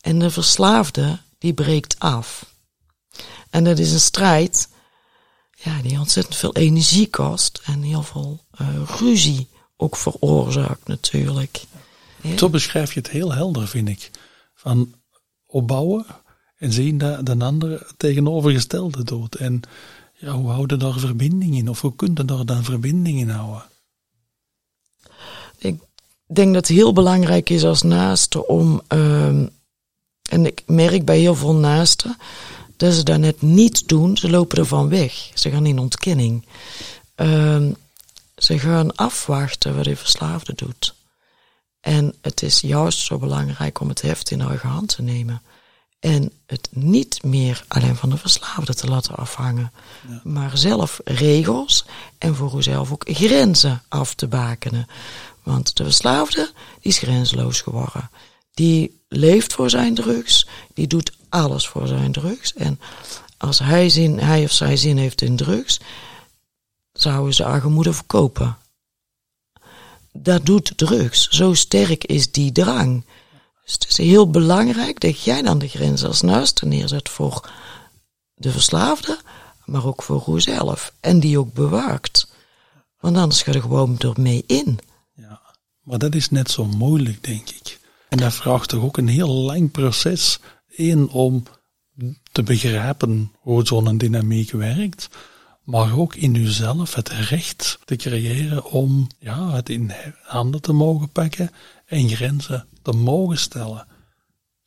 [0.00, 2.54] En de verslaafde, die breekt af.
[3.50, 4.68] En dat is een strijd
[5.56, 11.64] ja, die ontzettend veel energie kost en heel veel uh, ruzie ook veroorzaakt natuurlijk.
[12.36, 14.10] Zo beschrijf je het heel helder, vind ik.
[14.54, 14.94] Van
[15.46, 16.06] opbouwen
[16.56, 19.34] en zien dat de ander tegenovergestelde doet.
[19.34, 19.60] En
[20.14, 21.68] ja, hoe houden daar verbinding in?
[21.68, 23.64] Of hoe kun je daar dan verbinding in houden?
[25.58, 25.80] Ik
[26.26, 31.34] denk dat het heel belangrijk is als naaste om, uh, en ik merk bij heel
[31.34, 32.16] veel naasten,
[32.76, 34.16] dat ze dat net niet doen.
[34.16, 35.30] Ze lopen ervan weg.
[35.34, 36.46] Ze gaan in ontkenning.
[37.16, 37.66] Uh,
[38.36, 40.94] ze gaan afwachten wat de verslaafde doet.
[41.80, 45.42] En het is juist zo belangrijk om het heft in eigen hand te nemen.
[45.98, 49.72] En het niet meer alleen van de verslaafde te laten afhangen.
[50.08, 50.20] Ja.
[50.24, 51.84] Maar zelf regels
[52.18, 54.86] en voor uzelf ook grenzen af te bakenen.
[55.46, 58.10] Want de verslaafde is grenzeloos geworden.
[58.54, 60.48] Die leeft voor zijn drugs.
[60.74, 62.54] Die doet alles voor zijn drugs.
[62.54, 62.80] En
[63.36, 65.80] als hij, zin, hij of zij zin heeft in drugs,
[66.92, 68.58] zouden ze haar moeder verkopen.
[70.12, 71.28] Dat doet drugs.
[71.28, 73.04] Zo sterk is die drang.
[73.64, 77.50] Dus het is heel belangrijk dat jij dan de grens als naaste neerzet voor
[78.34, 79.18] de verslaafde,
[79.64, 80.92] maar ook voor jezelf.
[81.00, 82.28] En die ook bewaakt.
[83.00, 84.80] Want anders ga je gewoon ermee in.
[85.86, 87.80] Maar dat is net zo moeilijk, denk ik.
[88.08, 90.38] En dat vraagt toch ook een heel lang proces
[90.76, 91.42] Eén, om
[92.32, 95.08] te begrijpen hoe zo'n dynamiek werkt,
[95.62, 101.10] maar ook in uzelf het recht te creëren om ja, het in handen te mogen
[101.10, 101.50] pakken
[101.86, 103.86] en grenzen te mogen stellen.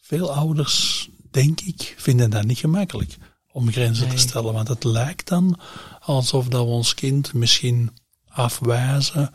[0.01, 3.17] Veel ouders, denk ik, vinden dat niet gemakkelijk
[3.51, 5.59] om grenzen te stellen, want het lijkt dan
[5.99, 7.91] alsof dat we ons kind misschien
[8.27, 9.33] afwijzen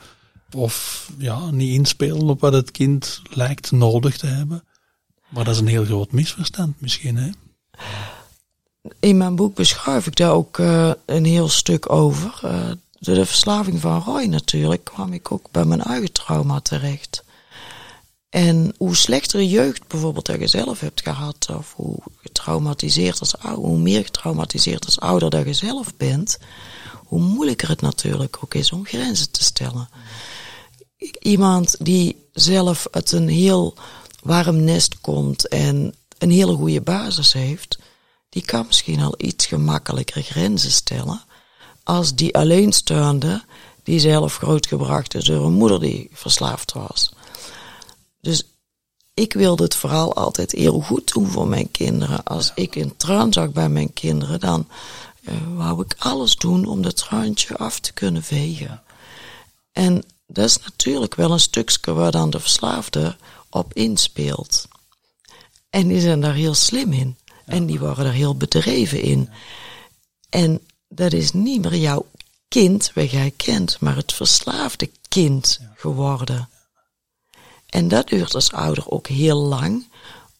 [0.54, 4.64] of ja, niet inspelen op wat het kind lijkt nodig te hebben.
[5.28, 7.30] Maar dat is een heel groot misverstand misschien, hè?
[9.00, 12.40] In mijn boek beschrijf ik daar ook uh, een heel stuk over.
[12.98, 17.24] Door de verslaving van Roy natuurlijk kwam ik ook bij mijn eigen trauma terecht.
[18.28, 23.78] En hoe slechtere jeugd bijvoorbeeld dat je zelf hebt gehad, of hoe getraumatiseerd als hoe
[23.78, 26.38] meer getraumatiseerd als ouder dat je zelf bent,
[26.94, 29.88] hoe moeilijker het natuurlijk ook is om grenzen te stellen.
[31.20, 33.74] Iemand die zelf uit een heel
[34.22, 37.78] warm nest komt en een hele goede basis heeft,
[38.28, 41.22] die kan misschien al iets gemakkelijker grenzen stellen
[41.82, 43.44] als die alleenstaande
[43.82, 47.12] die zelf grootgebracht is door een moeder die verslaafd was.
[48.20, 48.44] Dus
[49.14, 52.24] ik wilde het vooral altijd heel goed doen voor mijn kinderen.
[52.24, 54.68] Als ik een traan zag bij mijn kinderen, dan
[55.20, 58.82] uh, wou ik alles doen om dat traantje af te kunnen vegen.
[59.72, 63.16] En dat is natuurlijk wel een stukje waar dan de verslaafde
[63.50, 64.68] op inspeelt.
[65.70, 67.16] En die zijn daar heel slim in.
[67.44, 69.30] En die worden er heel bedreven in.
[70.28, 72.06] En dat is niet meer jouw
[72.48, 76.48] kind wat jij kent, maar het verslaafde kind geworden.
[77.66, 79.86] En dat duurt als ouder ook heel lang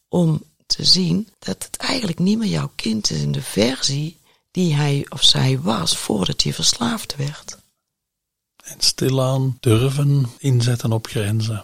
[0.08, 4.18] om te zien dat het eigenlijk niet meer jouw kind is in de versie
[4.50, 7.58] die hij of zij was voordat hij verslaafd werd.
[8.64, 11.62] En stilaan durven inzetten op grenzen.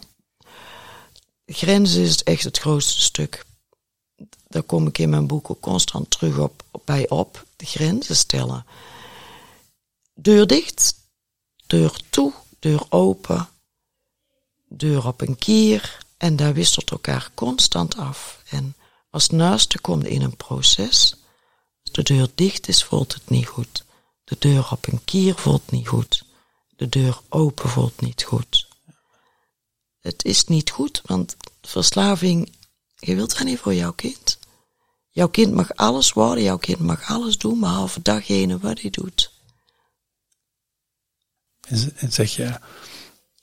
[1.47, 3.45] Grenzen is echt het grootste stuk.
[4.49, 7.47] Daar kom ik in mijn boek ook constant terug op, bij op.
[7.57, 8.67] De grenzen stellen.
[10.15, 10.95] Deur dicht,
[11.67, 13.49] deur toe, deur open,
[14.69, 15.99] deur op een kier.
[16.17, 18.43] En daar wisselt elkaar constant af.
[18.49, 18.75] En
[19.11, 21.15] als naaste komt in een proces.
[21.83, 23.85] Als de deur dicht is, voelt het niet goed.
[24.25, 26.29] De deur op een kier voelt niet goed.
[26.81, 28.69] De deur open voelt niet goed.
[30.01, 32.53] Het is niet goed, want verslaving,
[32.99, 34.39] je wilt dat niet voor jouw kind.
[35.11, 39.33] Jouw kind mag alles worden, jouw kind mag alles doen, behalve datgene wat hij doet.
[41.97, 42.61] En zeg je,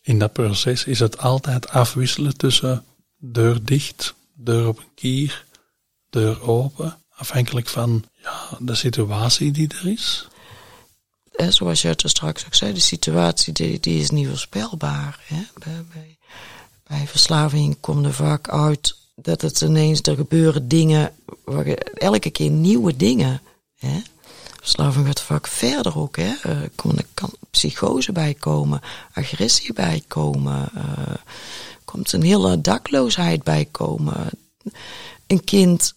[0.02, 2.86] in dat proces is het altijd afwisselen tussen
[3.17, 5.45] deur dicht, deur op een kier,
[6.10, 10.28] deur open, afhankelijk van ja, de situatie die er is?
[11.50, 15.19] Zoals je het er straks ook zei, de situatie die, die is niet voorspelbaar.
[15.28, 15.41] Hè?
[15.54, 16.17] Bij,
[16.88, 21.15] bij, verslaving komt er vaak uit dat het ineens, er gebeuren dingen,
[21.93, 23.41] elke keer nieuwe dingen.
[23.78, 24.02] Hè?
[24.60, 26.15] Verslaving gaat vaak verder ook.
[26.15, 26.34] Hè?
[26.45, 28.82] Uh, er kan psychose bij komen,
[29.13, 31.15] agressie bij komen, uh,
[31.86, 34.30] komt een hele dakloosheid bij komen.
[35.28, 35.93] Een kind,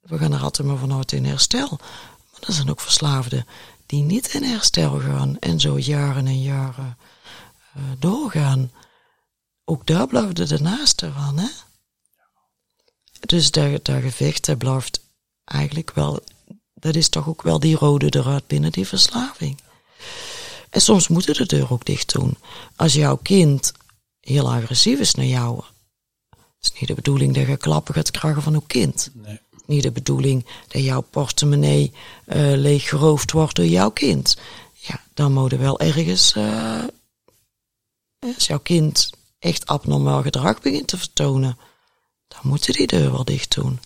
[0.00, 1.68] we gaan er altijd maar vanuit in herstel.
[2.32, 3.46] Maar er zijn ook verslaafden
[3.92, 6.98] die niet in herstel gaan en zo jaren en jaren
[7.76, 8.72] uh, doorgaan.
[9.64, 11.48] Ook daar blijft de naaste van, hè?
[13.20, 15.00] Dus dat, dat gevecht, dat blijft
[15.44, 16.22] eigenlijk wel
[16.74, 19.60] dat is toch ook wel die rode draad binnen die verslaving.
[20.70, 22.36] En soms moeten de deur ook dicht doen.
[22.76, 23.72] Als jouw kind
[24.20, 25.64] heel agressief is naar jou,
[26.60, 29.10] is niet de bedoeling dat je klappen gaat krijgen van uw kind.
[29.14, 29.40] Nee.
[29.66, 31.92] Niet de bedoeling dat jouw portemonnee
[32.26, 34.36] uh, leeg geroofd wordt door jouw kind.
[34.72, 36.84] Ja, dan moet er wel ergens, uh,
[38.18, 41.58] als jouw kind echt abnormaal gedrag begint te vertonen,
[42.28, 43.80] dan moeten die deur wel dicht doen.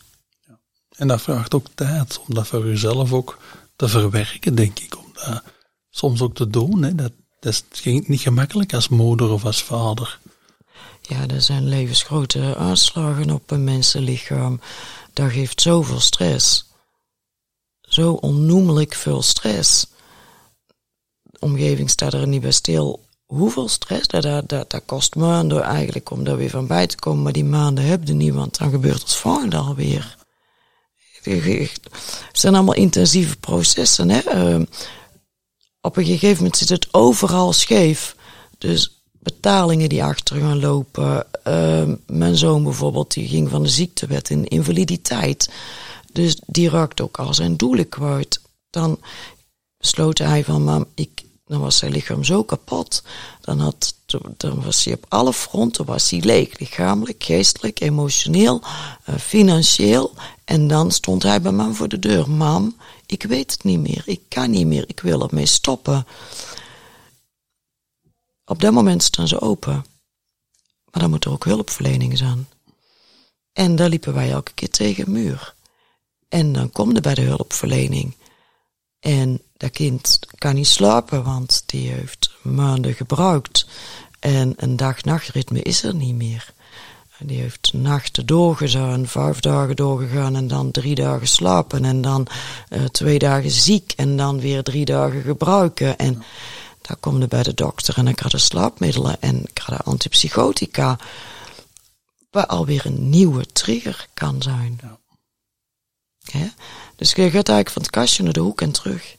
[0.96, 3.38] En dat vraagt ook tijd om dat voor jezelf ook
[3.76, 4.98] te verwerken, denk ik.
[4.98, 5.42] Om dat
[5.90, 6.82] soms ook te doen.
[6.82, 6.94] Hè.
[6.94, 10.18] Dat, dat is niet gemakkelijk als moeder of als vader.
[11.00, 14.60] Ja, er zijn levensgrote aanslagen op een mensenlichaam.
[15.16, 16.64] Dat geeft zoveel stress.
[17.80, 19.86] Zo onnoemelijk veel stress.
[21.22, 23.04] De omgeving staat er niet bij stil.
[23.26, 27.22] Hoeveel stress, dat, dat, dat, kost maanden eigenlijk om daar weer van bij te komen.
[27.22, 30.16] Maar die maanden heb je niet, dan gebeurt het volgende alweer.
[31.22, 31.80] Het
[32.32, 34.10] zijn allemaal intensieve processen.
[34.10, 34.54] Hè?
[34.58, 34.66] Uh,
[35.80, 38.16] op een gegeven moment zit het overal scheef.
[38.58, 38.95] Dus
[39.26, 41.26] betalingen die achter gaan lopen.
[41.48, 45.50] Uh, mijn zoon bijvoorbeeld, die ging van de ziektewet in invaliditeit.
[46.12, 48.40] Dus die raakte ook al zijn doelen kwijt.
[48.70, 49.00] Dan
[49.78, 53.02] besloot hij van, mam, ik, dan was zijn lichaam zo kapot.
[53.40, 53.94] Dan, had,
[54.36, 56.58] dan was hij op alle fronten was hij leeg.
[56.58, 60.14] Lichamelijk, geestelijk, emotioneel, uh, financieel.
[60.44, 62.30] En dan stond hij bij me voor de deur.
[62.30, 64.02] Mam, ik weet het niet meer.
[64.04, 64.84] Ik kan niet meer.
[64.86, 66.06] Ik wil ermee stoppen.
[68.48, 69.84] Op dat moment staan ze open.
[70.90, 72.48] Maar dan moet er ook hulpverlening zijn.
[73.52, 75.54] En daar liepen wij elke keer tegen muur.
[76.28, 78.14] En dan komt er bij de hulpverlening.
[79.00, 83.66] En dat kind kan niet slapen, want die heeft maanden gebruikt.
[84.18, 86.54] En een dag-nachtritme is er niet meer.
[87.18, 92.26] Die heeft nachten doorgedaan, vijf dagen doorgegaan en dan drie dagen slapen en dan
[92.68, 95.98] uh, twee dagen ziek en dan weer drie dagen gebruiken.
[95.98, 96.22] En.
[96.86, 99.84] Daar komt er bij de dokter en ik had de slaapmiddelen en ik had de
[99.84, 100.98] antipsychotica,
[102.30, 104.78] waar alweer een nieuwe trigger kan zijn.
[104.82, 104.98] Ja.
[106.18, 106.54] Ja?
[106.96, 109.16] Dus je gaat eigenlijk van het kastje naar de hoek en terug.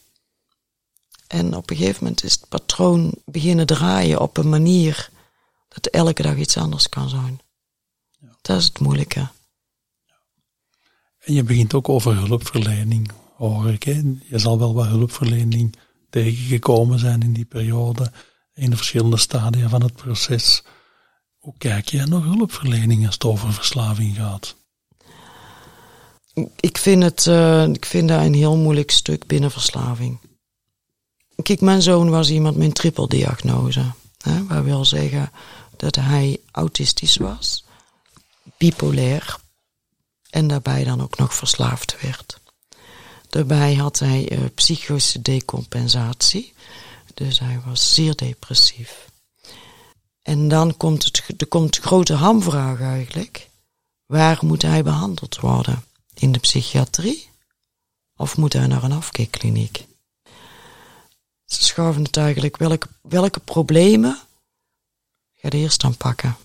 [1.27, 5.09] En op een gegeven moment is het patroon beginnen draaien op een manier
[5.67, 7.39] dat elke dag iets anders kan zijn.
[8.41, 9.27] Dat is het moeilijke.
[11.19, 13.83] En je begint ook over hulpverlening, hoor ik.
[13.83, 14.01] Hè?
[14.23, 15.75] Je zal wel wat hulpverlening
[16.09, 18.11] tegengekomen zijn in die periode,
[18.53, 20.63] in de verschillende stadia van het proces.
[21.37, 24.55] Hoe kijk jij naar hulpverlening als het over verslaving gaat?
[26.59, 30.19] Ik vind, het, uh, ik vind dat een heel moeilijk stuk binnen verslaving.
[31.43, 33.91] Kijk, mijn zoon was iemand met een trippeldiagnose.
[34.17, 35.31] Hè, waar wil zeggen
[35.77, 37.65] dat hij autistisch was,
[38.57, 39.37] bipolair
[40.29, 42.36] en daarbij dan ook nog verslaafd werd.
[43.29, 46.53] Daarbij had hij uh, decompensatie,
[47.13, 49.09] dus hij was zeer depressief.
[50.21, 53.49] En dan komt, het, er komt de grote hamvraag eigenlijk.
[54.05, 55.83] Waar moet hij behandeld worden?
[56.13, 57.29] In de psychiatrie?
[58.15, 59.85] Of moet hij naar een afkeerkliniek?
[61.45, 64.19] Ze schuiven het eigenlijk, welke, welke problemen
[65.33, 66.37] ga je eerst aanpakken?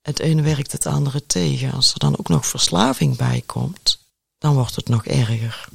[0.00, 1.72] Het ene werkt het andere tegen.
[1.72, 3.98] Als er dan ook nog verslaving bij komt,
[4.38, 5.68] dan wordt het nog erger.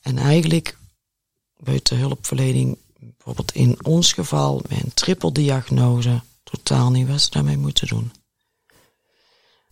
[0.00, 0.76] En eigenlijk,
[1.58, 7.86] buiten hulpverlening, bijvoorbeeld in ons geval, met een trippeldiagnose, totaal niet wat ze daarmee moeten
[7.86, 8.12] doen.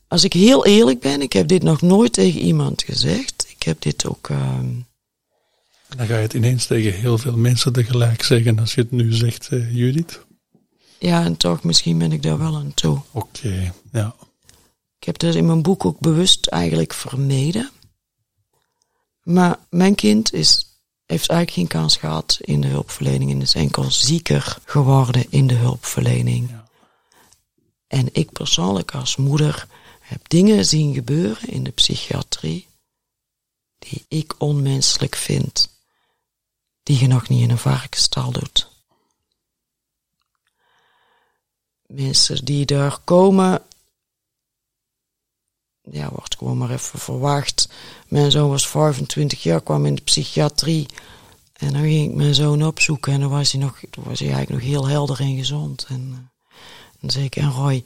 [0.09, 3.47] Als ik heel eerlijk ben, ik heb dit nog nooit tegen iemand gezegd.
[3.49, 4.29] Ik heb dit ook.
[4.29, 4.59] Uh...
[5.97, 9.13] Dan ga je het ineens tegen heel veel mensen tegelijk zeggen als je het nu
[9.13, 10.21] zegt, uh, Judith.
[10.99, 13.01] Ja, en toch, misschien ben ik daar wel aan toe.
[13.11, 14.15] Oké, ja.
[14.99, 17.71] Ik heb dat in mijn boek ook bewust eigenlijk vermeden.
[19.25, 23.91] Maar mijn kind is, heeft eigenlijk geen kans gehad in de hulpverlening en is enkel
[23.91, 26.51] zieker geworden in de hulpverlening.
[26.51, 26.69] Ja.
[27.87, 29.67] En ik persoonlijk als moeder
[30.01, 32.69] heb dingen zien gebeuren in de psychiatrie
[33.79, 35.69] die ik onmenselijk vind,
[36.83, 38.69] die je nog niet in een varkenstal doet.
[41.87, 43.63] Mensen die daar komen,
[45.91, 47.69] ja, wordt gewoon maar even verwacht.
[48.09, 50.87] Mijn zoon was 25 jaar, kwam in de psychiatrie.
[51.53, 54.63] En dan ging ik mijn zoon opzoeken en dan was hij, nog, was hij eigenlijk
[54.63, 55.87] nog heel helder en gezond.
[55.89, 56.31] En,
[57.01, 57.85] en zeker, en Roy,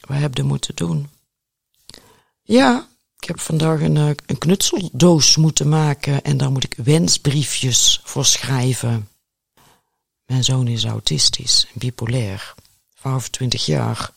[0.00, 1.08] we hebben moeten doen.
[2.42, 8.00] Ja, ik heb vandaag een, eh, een knutseldoos moeten maken en daar moet ik wensbriefjes
[8.04, 9.08] voor schrijven.
[10.26, 12.54] Mijn zoon is autistisch en bipolair,
[12.94, 14.10] 25 jaar.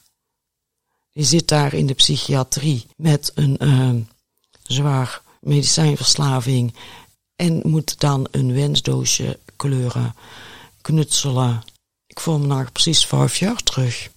[1.13, 4.01] Die zit daar in de psychiatrie met een uh,
[4.63, 6.73] zwaar medicijnverslaving
[7.35, 10.15] en moet dan een wensdoosje kleuren,
[10.81, 11.63] knutselen.
[12.07, 14.11] Ik voel me nou precies vijf jaar terug.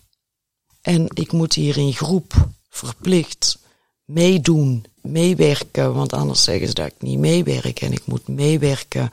[0.80, 3.58] En ik moet hier in groep verplicht
[4.04, 9.10] meedoen, meewerken, want anders zeggen ze dat ik niet meewerk en ik moet meewerken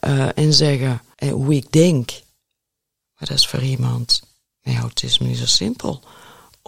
[0.00, 2.10] uh, en zeggen uh, hoe ik denk.
[3.18, 4.22] Maar dat is voor iemand
[4.60, 6.02] met autisme niet zo simpel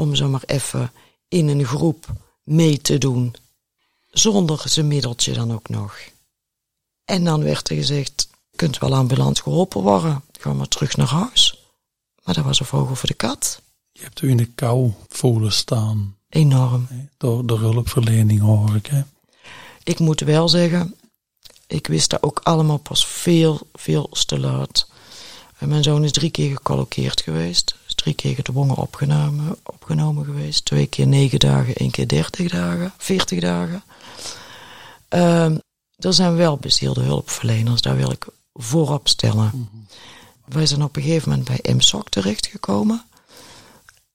[0.01, 0.93] om zomaar even
[1.29, 2.07] in een groep
[2.43, 3.35] mee te doen,
[4.11, 5.99] zonder zijn middeltje dan ook nog.
[7.05, 11.65] En dan werd er gezegd, kunt wel ambulant geholpen worden, ga maar terug naar huis.
[12.25, 13.63] Maar dat was een vogel voor de kat.
[13.93, 16.17] Je hebt u in de kou voelen staan.
[16.29, 16.89] Enorm.
[17.17, 18.87] Door de hulpverlening hoor ik.
[18.87, 19.03] Hè?
[19.83, 20.95] Ik moet wel zeggen,
[21.67, 24.89] ik wist dat ook allemaal pas veel, veel te laat.
[25.59, 27.75] En mijn zoon is drie keer gecolloqueerd geweest.
[28.01, 30.65] Drie keer gedwongen opgenomen, opgenomen geweest.
[30.65, 33.83] Twee keer negen dagen, één keer dertig dagen, veertig dagen.
[35.15, 35.45] Uh,
[35.97, 39.51] er zijn wel bezielde hulpverleners, daar wil ik voorop stellen.
[39.55, 39.87] Mm
[40.45, 43.05] Wij zijn op een gegeven moment bij MSOC terechtgekomen.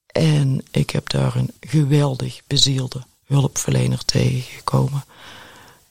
[0.05, 5.03] En ik heb daar een geweldig bezielde hulpverlener tegengekomen.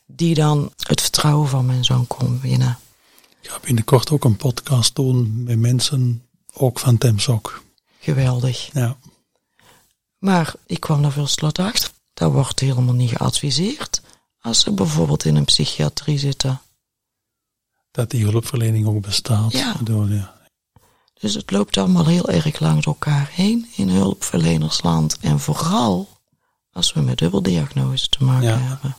[0.07, 2.79] Die dan het vertrouwen van mijn zoon kon winnen.
[3.41, 6.23] Ik ga binnenkort ook een podcast doen met mensen,
[6.53, 7.64] ook van Temsok.
[8.05, 8.71] Geweldig.
[8.73, 8.97] Ja.
[10.19, 11.91] Maar ik kwam er veel slot achter.
[12.15, 14.03] Dat wordt helemaal niet geadviseerd
[14.41, 16.61] als ze bijvoorbeeld in een psychiatrie zitten.
[17.91, 19.53] Dat die hulpverlening ook bestaat.
[19.53, 19.77] Ja.
[21.15, 25.19] Dus het loopt allemaal heel erg langs elkaar heen in hulpverlenersland.
[25.21, 26.09] En vooral
[26.71, 28.97] als we met dubbeldiagnose te maken hebben.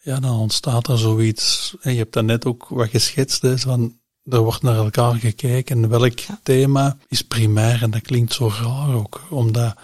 [0.00, 1.74] Ja, dan ontstaat er zoiets.
[1.80, 5.88] En je hebt daar net ook wat geschetst, hè, van er wordt naar elkaar gekeken.
[5.88, 7.82] Welk thema is primair?
[7.82, 9.76] En dat klinkt zo raar ook, omdat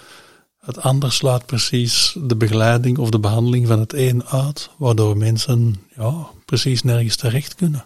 [0.59, 5.87] het ander slaat precies de begeleiding of de behandeling van het een uit, waardoor mensen
[5.95, 7.85] ja, precies nergens terecht kunnen.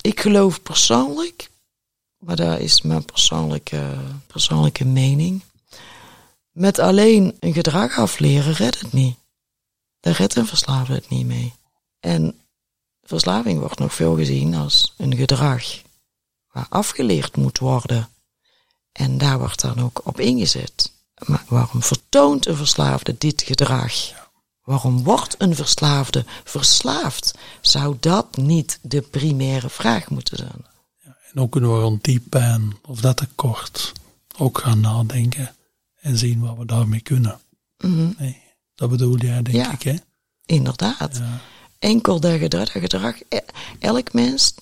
[0.00, 1.50] Ik geloof persoonlijk
[2.20, 3.96] maar dat is mijn persoonlijke,
[4.26, 5.42] persoonlijke mening.
[6.50, 9.16] Met alleen een gedrag afleren redt het niet.
[10.00, 11.54] Daar redt een verslaafde het niet mee.
[12.00, 12.40] En
[13.10, 15.64] verslaving wordt nog veel gezien als een gedrag
[16.52, 18.08] waar afgeleerd moet worden.
[18.92, 20.92] En daar wordt dan ook op ingezet.
[21.26, 23.94] Maar waarom vertoont een verslaafde dit gedrag?
[24.62, 27.34] Waarom wordt een verslaafde verslaafd?
[27.60, 30.66] Zou dat niet de primaire vraag moeten zijn?
[31.32, 33.92] En ook kunnen we rond die pijn of dat tekort
[34.38, 35.54] ook gaan nadenken
[36.00, 37.40] en zien wat we daarmee kunnen.
[37.78, 38.10] Mhm.
[38.18, 38.42] Nee,
[38.74, 39.72] dat bedoel jij, denk Ja.
[39.72, 39.94] ik, hè?
[40.46, 41.16] Inderdaad.
[41.16, 41.40] Ja.
[41.80, 43.40] Enkel dat gedrag, dat gedrag, e-
[43.78, 44.54] elk mens,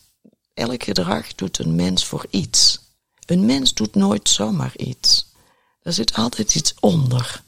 [0.54, 2.80] elk gedrag doet een mens voor iets.
[3.26, 5.26] Een mens doet nooit zomaar iets.
[5.82, 7.42] Er zit altijd iets onder.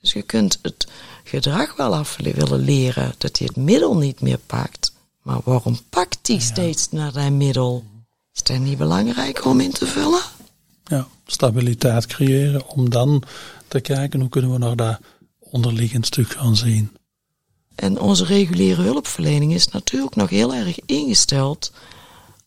[0.00, 0.86] Dus je kunt het
[1.24, 4.92] gedrag wel af willen leren dat hij het middel niet meer pakt.
[5.22, 7.84] Maar waarom pakt hij steeds naar dat middel?
[8.32, 10.22] Is dat niet belangrijk om in te vullen?
[10.84, 13.22] ja, stabiliteit creëren om dan
[13.68, 14.98] te kijken hoe kunnen we naar dat
[15.38, 16.96] onderliggend stuk gaan zien.
[17.74, 21.72] En onze reguliere hulpverlening is natuurlijk nog heel erg ingesteld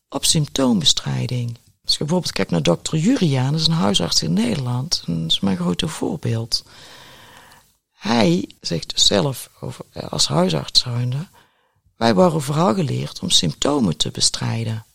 [0.10, 1.58] op symptoombestrijding.
[1.84, 5.40] Als je bijvoorbeeld kijkt naar dokter Juriaan, dat is een huisarts in Nederland, dat is
[5.40, 6.64] mijn grote voorbeeld.
[7.92, 9.50] Hij zegt dus zelf
[9.92, 10.84] eh, als huisarts
[11.98, 14.86] wij worden vooral geleerd om symptomen te bestrijden.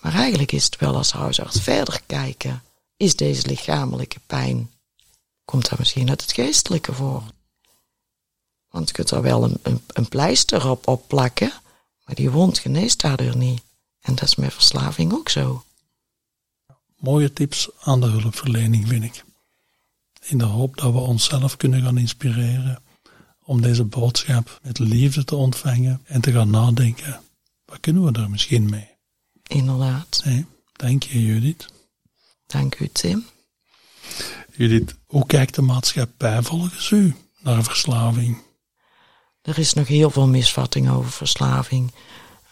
[0.00, 2.62] Maar eigenlijk is het wel als huisarts verder kijken.
[2.96, 4.70] Is deze lichamelijke pijn,
[5.44, 7.22] komt daar misschien uit het geestelijke voor?
[8.72, 11.52] Want je kunt er wel een, een, een pleister op, op plakken,
[12.04, 13.62] maar die wond geneest daardoor niet.
[14.00, 15.64] En dat is met verslaving ook zo.
[16.96, 19.24] Mooie tips aan de hulpverlening, vind ik.
[20.22, 22.82] In de hoop dat we onszelf kunnen gaan inspireren
[23.44, 27.20] om deze boodschap met liefde te ontvangen en te gaan nadenken.
[27.64, 28.88] Wat kunnen we er misschien mee?
[29.46, 30.20] Inderdaad.
[30.24, 31.66] Nee, dank je Judith.
[32.46, 33.26] Dank u, Tim.
[34.56, 38.42] Judith, hoe kijkt de maatschappij volgens u naar verslaving?
[39.42, 41.92] Er is nog heel veel misvatting over verslaving.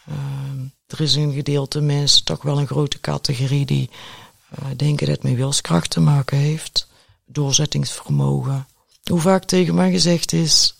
[0.07, 3.89] Ehm, er is een gedeelte mensen, toch wel een grote categorie, die
[4.49, 6.87] eh, denken dat het met wilskracht te maken heeft.
[7.25, 8.67] Doorzettingsvermogen.
[9.03, 10.75] Hoe vaak tegen mij gezegd is: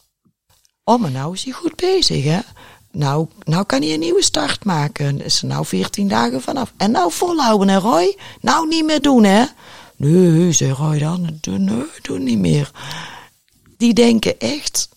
[0.83, 2.39] Oh, maar nou is hij goed bezig, hè?
[2.91, 5.21] Nou, nou kan hij een nieuwe start maken.
[5.21, 6.73] Is er nou 14 dagen vanaf.
[6.77, 8.17] En nou volhouden, hè, Roy?
[8.41, 9.45] Nou niet meer doen, hè?
[9.95, 11.39] Nee, zei Roy dan.
[11.41, 12.71] Nee, doe niet meer.
[13.77, 14.89] Die denken echt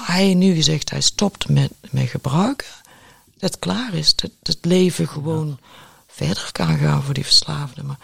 [0.00, 2.66] hij heeft nu gezegd hij stopt met, met gebruiken.
[3.38, 4.14] Dat het klaar is.
[4.14, 5.58] Dat het leven gewoon
[6.06, 7.82] verder kan gaan voor die verslaafde.
[7.82, 7.98] Maar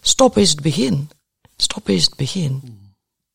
[0.00, 1.10] stoppen is het begin.
[1.56, 2.80] Stoppen is het begin.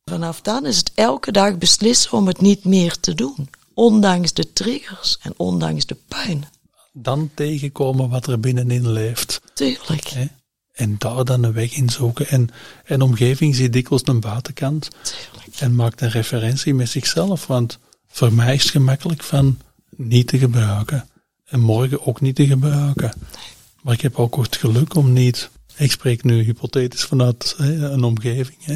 [0.05, 3.49] Vanaf dan is het elke dag beslissen om het niet meer te doen.
[3.73, 6.45] Ondanks de triggers en ondanks de pijn.
[6.93, 9.41] Dan tegenkomen wat er binnenin leeft.
[9.53, 10.13] Tuurlijk.
[10.73, 12.27] En daar dan een weg in zoeken.
[12.27, 12.49] En
[12.85, 14.89] een omgeving ziet dikwijls een buitenkant.
[15.01, 15.59] Tuurlijk.
[15.59, 17.47] En maakt een referentie met zichzelf.
[17.47, 17.79] Want
[18.17, 19.57] voor mij is het gemakkelijk van
[19.95, 21.07] niet te gebruiken.
[21.45, 23.13] En morgen ook niet te gebruiken.
[23.81, 28.57] Maar ik heb ook het geluk om niet, ik spreek nu hypothetisch vanuit een omgeving,
[28.61, 28.75] hè,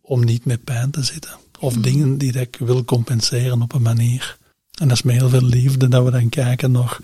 [0.00, 1.30] om niet met pijn te zitten.
[1.58, 4.38] Of dingen die dat ik wil compenseren op een manier.
[4.80, 6.98] En dat is met heel veel liefde dat we dan kijken naar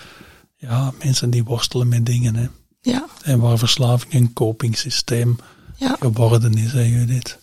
[0.57, 2.35] ja, mensen die worstelen met dingen.
[2.35, 2.47] Hè.
[2.80, 5.37] Ja, En waar verslaving een copingsysteem
[5.76, 5.97] ja.
[6.01, 7.39] geworden is, hè Judith.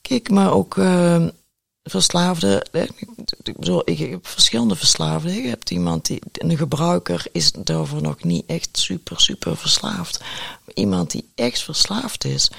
[0.00, 1.26] Kijk, maar ook eh,
[1.84, 2.66] verslaafden.
[2.70, 2.82] hè,
[3.42, 5.34] Ik bedoel, ik heb verschillende verslaafden.
[5.34, 10.20] Je hebt iemand die, een gebruiker is daarvoor nog niet echt super, super verslaafd.
[10.74, 12.50] Iemand die echt verslaafd is,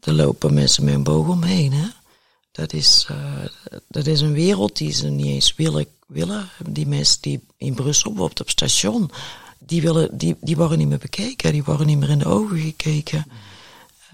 [0.00, 1.92] daar lopen mensen met een boog omheen.
[2.52, 3.44] Dat, is, eh,
[3.88, 5.86] dat is een wereld die ze niet eens willen.
[6.06, 6.48] willen.
[6.66, 9.10] Die mensen die in Brussel, bijvoorbeeld op station,
[9.58, 11.52] die, willen, die, die worden niet meer bekeken.
[11.52, 13.26] Die worden niet meer in de ogen gekeken.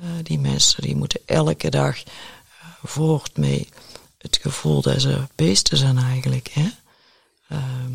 [0.00, 2.02] Eh, die mensen die moeten elke dag
[2.82, 3.68] voort mee
[4.18, 6.48] het gevoel dat ze beesten zijn eigenlijk.
[6.48, 6.68] Hè?
[7.48, 7.92] Ehm,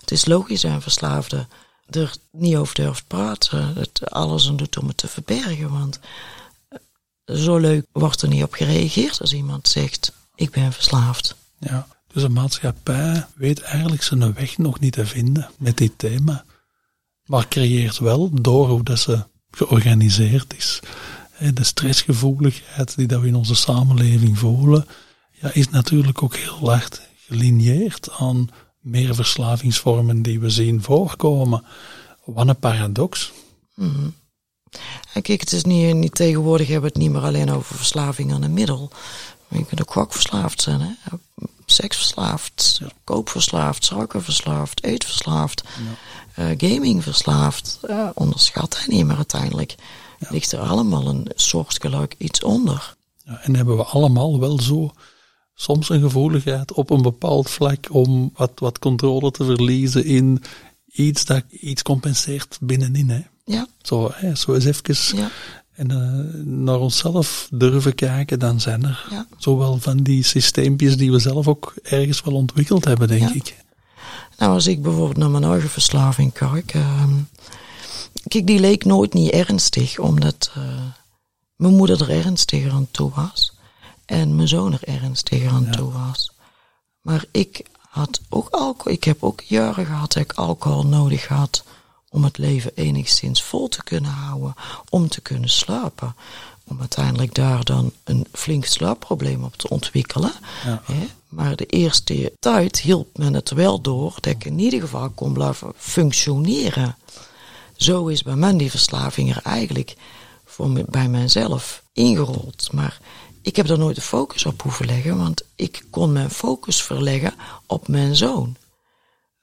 [0.00, 1.48] het is logisch aan verslaafden
[1.90, 3.74] er niet over durft praten.
[3.74, 5.70] Het alles aan doet om het te verbergen.
[5.70, 6.00] Want
[6.68, 11.36] eh, zo leuk wordt er niet op gereageerd als iemand zegt: Ik ben verslaafd.
[11.58, 11.86] Ja.
[12.12, 16.44] Dus de maatschappij weet eigenlijk zijn weg nog niet te vinden met dit thema.
[17.24, 20.80] Maar creëert wel door hoe dat ze georganiseerd is.
[21.38, 24.86] De stressgevoeligheid die dat we in onze samenleving voelen,
[25.30, 28.48] ja, is natuurlijk ook heel hard gelineerd aan
[28.80, 31.64] meer verslavingsvormen die we zien voorkomen.
[32.24, 33.32] Wat een paradox.
[35.12, 38.32] En kijk, het is niet, niet tegenwoordig hebben we het niet meer alleen over verslaving
[38.32, 38.90] aan een middel.
[39.48, 41.16] Maar je kunt ook gokverslaafd zijn, hè?
[41.66, 45.62] Seksverslaafd, koopverslaafd, suikerverslaafd, eetverslaafd,
[46.34, 47.78] eh, gamingverslaafd.
[47.88, 49.74] Ja, onderschat hij niet, maar uiteindelijk
[50.18, 52.96] ligt er allemaal een soortgelijk iets onder.
[53.24, 54.90] Ja, en hebben we allemaal wel zo
[55.54, 60.42] soms een gevoeligheid op een bepaald vlak om wat, wat controle te verliezen in
[60.86, 63.08] iets dat iets compenseert binnenin.
[63.10, 63.20] Hè.
[63.44, 65.30] Ja, Zo, hè, zo eens even ja,
[65.74, 69.26] en uh, naar onszelf durven kijken, dan zijn er Ja.
[69.38, 73.56] zowel van die systeempjes die we zelf ook ergens wel ontwikkeld hebben, denk ik.
[74.38, 76.74] Nou, als ik bijvoorbeeld naar mijn eigen verslaving kijk.
[76.74, 77.14] ehm,
[78.28, 80.62] kijk, die leek nooit niet ernstig, omdat eh,
[81.56, 83.52] mijn moeder er ernstiger aan toe was.
[84.04, 85.70] En mijn zoon er ernstiger aan Ja.
[85.70, 86.30] toe was.
[87.00, 88.92] Maar ik had ook alcohol.
[88.92, 91.64] Ik heb ook jaren gehad dat ik alcohol nodig had
[92.08, 94.54] om het leven enigszins vol te kunnen houden.
[94.88, 96.14] Om te kunnen slapen.
[96.64, 100.32] Om uiteindelijk daar dan een flink slaapprobleem op te ontwikkelen.
[100.64, 100.82] Ja.
[100.84, 101.08] Hè?
[101.28, 105.32] Maar de eerste tijd hielp men het wel door dat ik in ieder geval kon
[105.32, 106.96] blijven functioneren.
[107.76, 109.96] Zo is bij mij die verslaving er eigenlijk
[110.44, 112.72] voor bij mijzelf ingerold.
[112.72, 113.00] Maar
[113.42, 117.34] ik heb daar nooit de focus op hoeven leggen, want ik kon mijn focus verleggen
[117.66, 118.56] op mijn zoon.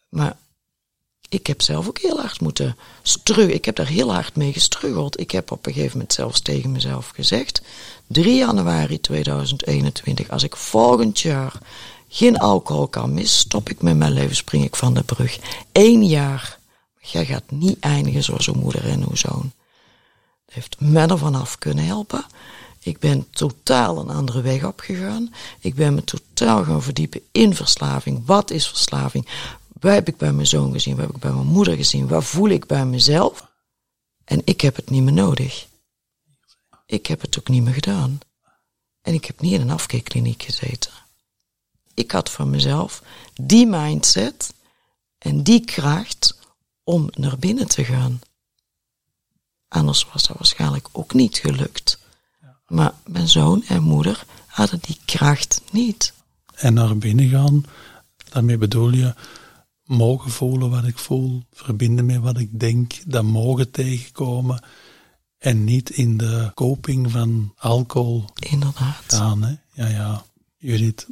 [0.09, 0.37] Maar
[1.29, 3.53] ik heb zelf ook heel hard moeten struggelen.
[3.53, 5.19] Ik heb daar heel hard mee gestruggeld.
[5.19, 7.61] Ik heb op een gegeven moment zelfs tegen mezelf gezegd:
[8.07, 11.57] 3 januari 2021, als ik volgend jaar
[12.09, 15.39] geen alcohol kan missen, stop ik met mijn leven, spring ik van de brug.
[15.71, 16.61] Eén jaar.
[17.05, 19.51] Jij gaat niet eindigen zoals uw moeder en uw zoon.
[20.45, 22.25] Dat heeft mij ervan af kunnen helpen.
[22.79, 25.33] Ik ben totaal een andere weg opgegaan.
[25.59, 28.25] Ik ben me totaal gaan verdiepen in verslaving.
[28.25, 29.27] Wat is verslaving?
[29.79, 30.95] Wat heb ik bij mijn zoon gezien?
[30.95, 32.07] Wat heb ik bij mijn moeder gezien?
[32.07, 33.51] Wat voel ik bij mezelf?
[34.25, 35.67] En ik heb het niet meer nodig.
[36.85, 38.19] Ik heb het ook niet meer gedaan.
[39.01, 40.91] En ik heb niet in een afkeerkliniek gezeten.
[41.93, 44.53] Ik had van mezelf die mindset
[45.17, 46.37] en die kracht
[46.83, 48.19] om naar binnen te gaan.
[49.67, 51.99] Anders was dat waarschijnlijk ook niet gelukt.
[52.67, 56.13] Maar mijn zoon en moeder hadden die kracht niet.
[56.55, 57.65] En naar binnen gaan,
[58.29, 59.13] daarmee bedoel je
[59.83, 64.63] mogen voelen wat ik voel, verbinden met wat ik denk, dat mogen tegenkomen
[65.37, 69.03] en niet in de koping van alcohol Inderdaad.
[69.07, 69.43] gaan.
[69.43, 69.55] Hè?
[69.73, 70.23] Ja, ja.
[70.57, 71.07] Judith,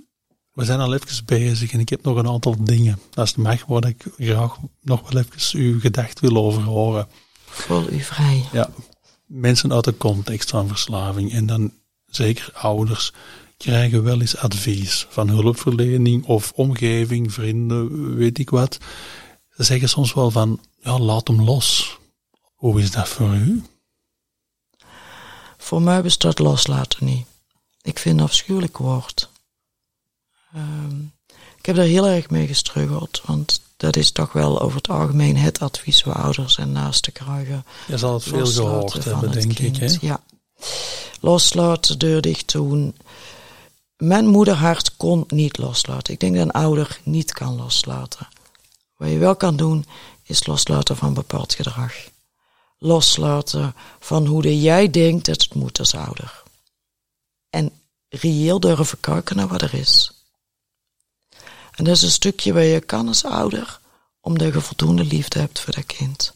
[0.61, 2.99] we zijn al even bezig en ik heb nog een aantal dingen.
[3.13, 7.07] Als het mag, wat ik graag nog wel even uw gedacht wil over horen.
[7.45, 8.45] Voel u vrij.
[8.51, 8.69] Ja,
[9.25, 11.73] mensen uit de context van verslaving en dan
[12.05, 13.13] zeker ouders
[13.57, 18.77] krijgen wel eens advies van hulpverlening of omgeving, vrienden, weet ik wat.
[19.49, 21.97] Ze zeggen soms wel van, ja, laat hem los.
[22.55, 23.63] Hoe is dat voor u?
[25.57, 27.25] Voor mij bestaat loslaten niet.
[27.81, 29.30] Ik vind het een afschuwelijk woord.
[30.53, 30.99] Ehm,
[31.57, 35.37] ik heb daar heel erg mee gestruggeld, want dat is toch wel over het algemeen
[35.37, 37.65] het advies waar ouders en naasten krijgen.
[37.87, 39.75] Je zal het veel gehoord hebben, denk ik.
[39.77, 39.95] Hè?
[40.01, 40.23] Ja.
[41.19, 42.95] Loslaten, deur dicht doen.
[43.97, 46.13] Mijn moederhart kon niet loslaten.
[46.13, 48.27] Ik denk dat een ouder niet kan loslaten.
[48.95, 49.85] Wat je wel kan doen,
[50.23, 51.93] is loslaten van bepaald gedrag.
[52.77, 56.43] Loslaten van hoe de jij denkt dat het moet als ouder.
[57.49, 57.71] En
[58.09, 60.11] reëel durven kijken naar wat er is.
[61.81, 63.79] En dat is een stukje waar je kan als ouder,
[64.19, 66.33] omdat je voldoende liefde hebt voor dat kind.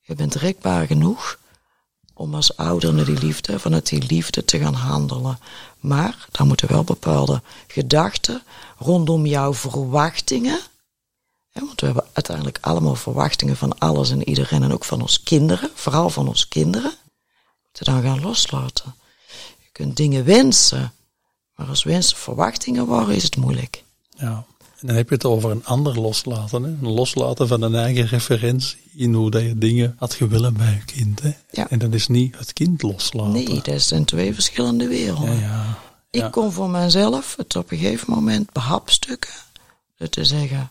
[0.00, 1.38] Je bent rekbaar genoeg
[2.14, 5.38] om als ouder naar die liefde, vanuit die liefde te gaan handelen.
[5.80, 8.42] Maar daar moeten wel bepaalde gedachten
[8.78, 10.60] rondom jouw verwachtingen.
[11.52, 15.70] Want we hebben uiteindelijk allemaal verwachtingen van alles en iedereen en ook van ons kinderen,
[15.74, 16.92] vooral van ons kinderen.
[17.64, 18.94] Moeten dan gaan loslaten.
[19.62, 20.92] Je kunt dingen wensen,
[21.54, 23.83] maar als wensen verwachtingen worden, is het moeilijk.
[24.24, 24.44] Ja.
[24.80, 26.62] En dan heb je het over een ander loslaten.
[26.62, 26.68] Hè?
[26.68, 30.84] Een loslaten van een eigen referentie in hoe dat je dingen had gewillen bij je
[30.84, 31.22] kind.
[31.22, 31.32] Hè?
[31.50, 31.70] Ja.
[31.70, 33.32] En dat is niet het kind loslaten.
[33.32, 35.34] Nee, dat zijn twee verschillende werelden.
[35.34, 35.78] Ja, ja.
[36.10, 36.24] Ja.
[36.26, 39.32] Ik kon voor mezelf het op een gegeven moment behapstukken.
[39.96, 40.70] Door te zeggen,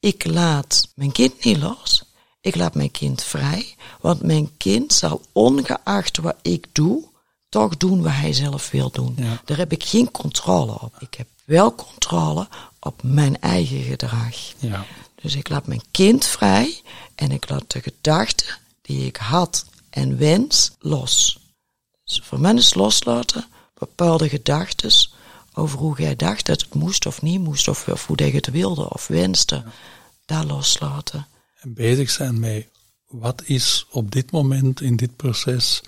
[0.00, 2.04] ik laat mijn kind niet los.
[2.40, 3.74] Ik laat mijn kind vrij.
[4.00, 7.04] Want mijn kind zal ongeacht wat ik doe,
[7.48, 9.16] toch doen wat hij zelf wil doen.
[9.44, 10.94] Daar heb ik geen controle op.
[10.98, 12.48] Ik heb wel controle
[12.80, 14.36] op mijn eigen gedrag.
[14.58, 14.84] Ja.
[15.22, 16.82] Dus ik laat mijn kind vrij
[17.14, 21.38] en ik laat de gedachten die ik had en wens los.
[22.04, 23.44] Dus voor mij is loslaten
[23.78, 25.08] bepaalde gedachten
[25.52, 28.50] over hoe jij dacht dat het moest of niet moest, of, of hoe jij het
[28.50, 29.64] wilde of wenste.
[30.24, 31.26] Daar loslaten.
[31.60, 32.66] En bezig zijn met
[33.06, 35.82] wat is op dit moment in dit proces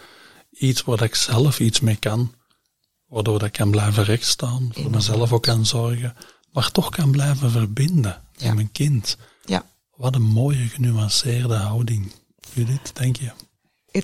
[0.51, 2.35] iets waar ik zelf iets mee kan.
[3.07, 6.17] Waardoor ik kan blijven rechtstaan, voor mezelf ook kan zorgen.
[6.53, 8.47] Maar toch kan blijven verbinden Ja.
[8.47, 9.17] met mijn kind.
[9.45, 9.65] Ja.
[9.97, 12.13] Wat een mooie genuanceerde houding.
[12.53, 13.31] Judith, denk je?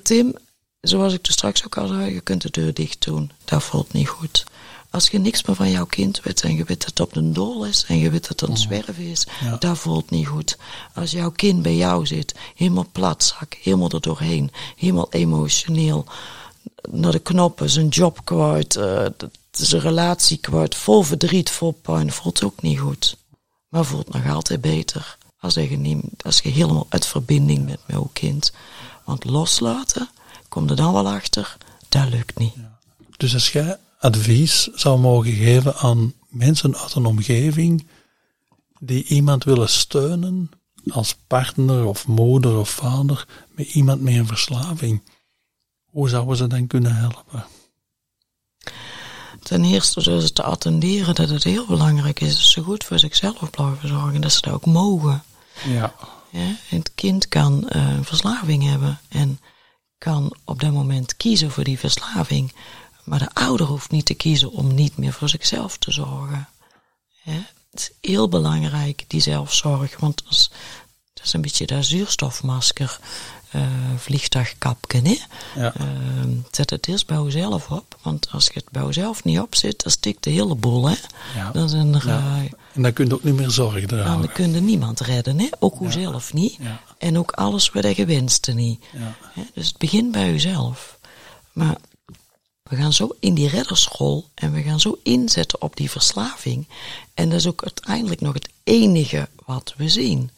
[0.03, 0.35] Tim,
[0.81, 3.31] zoals ik er straks ook al zei, je kunt de deur dicht doen.
[3.45, 4.45] Dat voelt niet goed.
[4.91, 7.31] Als je niks meer van jouw kind weet en je weet dat het op de
[7.33, 9.57] dol is en je weet dat het een zwerven is, Ja.
[9.57, 10.59] dat voelt niet goed.
[10.95, 16.07] Als jouw kind bij jou zit, helemaal platzak, helemaal er doorheen, helemaal emotioneel,
[16.91, 19.07] naar de knoppen, zijn job kwijt, eh,
[19.51, 23.17] d- zijn relatie kwijt, vol verdriet, vol pijn, voelt ook niet goed.
[23.69, 27.97] Maar voelt nog altijd beter als je, niet, als je helemaal uit verbinding bent met
[27.97, 28.53] jouw kind.
[29.05, 30.09] Want loslaten,
[30.49, 31.57] kom er dan wel achter,
[31.89, 32.55] dat lukt niet.
[33.17, 37.87] Dus als jij advies zou mogen geven aan mensen uit een omgeving
[38.79, 40.51] die iemand willen steunen
[40.89, 45.03] als partner of moeder of vader met iemand met een verslaving,
[45.85, 47.47] hoe zouden ze dan kunnen helpen?
[49.49, 53.51] Ten eerste ze te attenderen dat het heel belangrijk is dat ze goed voor zichzelf
[53.51, 54.21] blijven zorgen.
[54.21, 55.23] Dat ze dat ook mogen.
[55.65, 55.95] Ja.
[56.31, 59.41] Ja, het kind kan eh, een verslaving hebben en
[59.99, 62.53] kan op dat moment kiezen voor die verslaving.
[63.05, 66.49] Maar de ouder hoeft niet te kiezen om niet meer voor zichzelf te zorgen.
[67.23, 67.33] Ja,
[67.71, 69.97] het is heel belangrijk, die zelfzorg.
[69.99, 70.51] Want als,
[71.15, 73.01] dat is een beetje dat zuurstofmasker,
[73.97, 75.01] vliegtuigkapje.
[75.03, 75.17] Hè?
[75.61, 75.75] Ja.
[75.75, 77.99] Ehm, zet het eerst bij jezelf op.
[78.03, 80.89] Want als je het bij jezelf niet opzet, dan stikt de hele boel.
[80.89, 80.97] Hè?
[81.37, 81.51] Ja.
[81.51, 82.07] Dan zijn er...
[82.07, 82.43] Ja.
[82.73, 84.33] En dan kun je ook niet meer zorg dan dragen.
[84.33, 85.49] kun je niemand redden, hè?
[85.59, 86.59] ook zelf niet.
[86.99, 88.85] En ook alles wat je wenste niet.
[89.33, 89.43] Hè?
[89.55, 90.99] Dus het begint bij jezelf.
[91.53, 91.77] Maar
[92.63, 96.69] we gaan zo in die redderschool en we gaan zo inzetten op die verslaving.
[97.15, 100.31] En dat is ook uiteindelijk nog het enige wat we zien.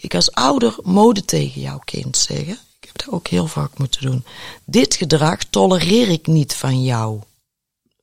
[0.00, 2.58] Kijk, als ouder mode tegen jouw kind zeggen.
[2.80, 4.24] Ik heb dat ook heel vaak moeten doen.
[4.64, 7.20] Dit gedrag tolereer ik niet van jou.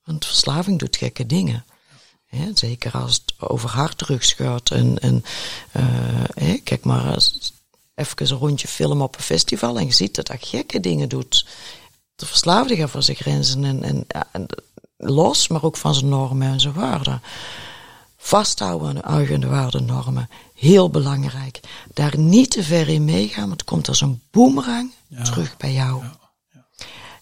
[0.03, 1.65] Want verslaving doet gekke dingen.
[2.53, 4.71] Zeker als het over harddrugs gaat.
[4.71, 5.23] En, en
[5.71, 7.17] eh, kijk maar,
[7.95, 11.45] even een rondje film op een festival en je ziet dat dat gekke dingen doet.
[12.15, 14.47] De verslaafde gaat van zijn grenzen en, en, en
[14.97, 17.21] los, maar ook van zijn normen en zijn waarden.
[18.17, 20.29] Vasthouden aan eigen waarden normen.
[20.57, 21.59] Heel belangrijk.
[21.93, 25.23] Daar niet te ver in meegaan, want het komt als een boemerang Ja.
[25.23, 26.03] terug bij jou.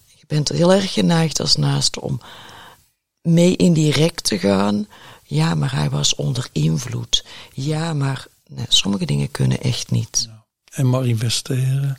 [0.06, 2.20] Je bent heel erg geneigd als naaste om
[3.22, 4.86] mee indirect te gaan.
[5.24, 7.24] Ja, maar hij was onder invloed.
[7.52, 10.28] Ja, maar nee, sommige dingen kunnen echt niet.
[10.72, 11.96] En maar investeren,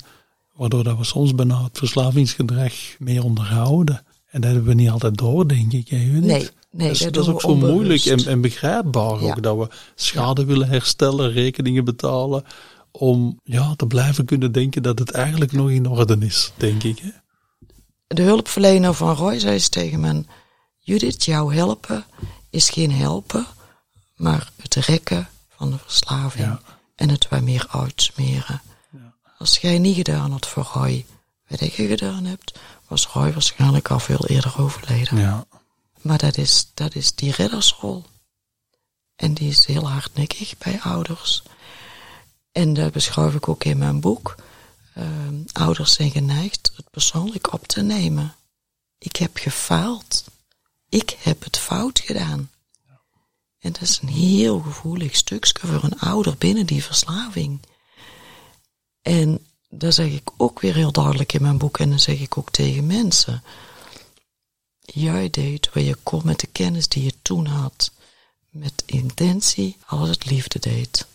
[0.54, 4.06] waardoor dat we soms bijna het verslavingsgedrag meer onderhouden.
[4.28, 5.88] En dat hebben we niet altijd door, denk ik.
[5.88, 5.98] Hè?
[5.98, 9.30] Nee, nee, dat is, dat dat is ook zo moeilijk en, en begrijpbaar Ja.
[9.30, 9.44] ook.
[9.44, 12.44] Dat we schade willen herstellen, rekeningen betalen.
[12.92, 17.00] Om ja, te blijven kunnen denken dat het eigenlijk nog in orde is, denk ik.
[17.00, 17.10] Hè?
[18.08, 20.24] De hulpverlener van Roy zei eens tegen me:
[20.80, 22.06] Judith, jou helpen
[22.50, 23.46] is geen helpen,
[24.16, 26.62] maar het rekken van de verslaving Ja.
[26.96, 28.62] en het wat meer uitsmeren.
[29.38, 31.06] Als jij niet gedaan had voor Roy
[31.48, 35.18] wat ik gedaan hebt, was Roy waarschijnlijk al veel eerder overleden.
[35.18, 35.46] Ja.
[36.02, 38.04] Maar dat is, dat is die reddersrol.
[39.16, 41.44] En die is heel hardnekkig bij ouders.
[42.52, 44.36] En dat beschrijf ik ook in mijn boek.
[44.94, 48.36] Ehm, ouders zijn geneigd het persoonlijk op te nemen.
[48.98, 50.24] Ik heb gefaald.
[50.90, 52.50] Ik heb het fout gedaan.
[53.60, 57.60] En dat is een heel gevoelig stukje voor een ouder binnen die verslaving.
[59.02, 62.38] En dat zeg ik ook weer heel duidelijk in mijn boek en dan zeg ik
[62.38, 63.44] ook tegen mensen.
[64.94, 67.92] Jij deed waar je kon met de kennis die je toen had.
[68.50, 71.08] Met intentie alles het liefde deed.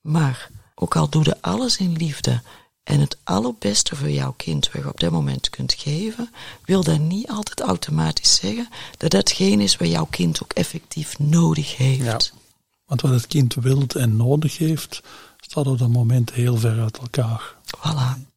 [0.00, 2.42] Maar ook al doe je alles in liefde
[2.82, 6.30] en het allerbeste voor jouw kind wat je op dat moment kunt geven,
[6.64, 11.76] wil dat niet altijd automatisch zeggen dat datgene is wat jouw kind ook effectief nodig
[11.76, 12.02] heeft.
[12.02, 12.40] Ja.
[12.86, 15.02] Want wat het kind wilt en nodig heeft,
[15.40, 17.56] staat op dat moment heel ver uit elkaar.
[17.76, 18.31] Voilà.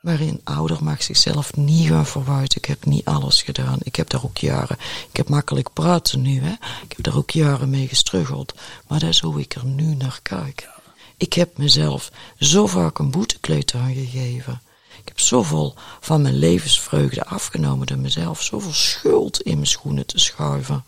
[0.00, 2.58] Maar een ouder mag zichzelf niet gaan verwijten.
[2.58, 3.78] Ik heb niet alles gedaan.
[3.82, 4.76] Ik heb daar ook jaren.
[5.08, 6.52] Ik heb makkelijk praten nu, hè.
[6.82, 8.54] Ik heb daar ook jaren mee gestruggeld.
[8.88, 10.68] Maar dat is hoe ik er nu naar kijk.
[11.16, 14.60] Ik heb mezelf zo vaak een boetekleed aangegeven.
[15.00, 20.18] Ik heb zoveel van mijn levensvreugde afgenomen door mezelf zoveel schuld in mijn schoenen te
[20.18, 20.84] schuiven.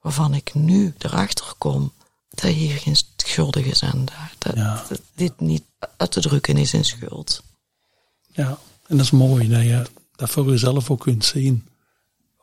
[0.00, 1.92] Waarvan ik nu erachter kom
[2.30, 4.04] dat hier geen schuldig is aan.
[4.38, 4.56] Dat,
[4.88, 5.64] dat dit niet
[5.96, 7.42] uit te drukken is in schuld.
[8.40, 9.86] Ja, en dat is mooi dat je
[10.16, 11.68] dat voor jezelf ook kunt zien.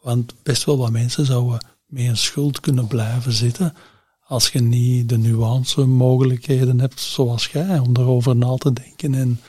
[0.01, 3.75] Want best wel wat mensen zouden met een schuld kunnen blijven zitten
[4.23, 9.39] als je niet de nuance mogelijkheden hebt zoals jij om erover na te denken en,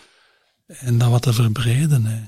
[0.66, 2.04] en dat wat te verbreden.
[2.04, 2.22] Hè.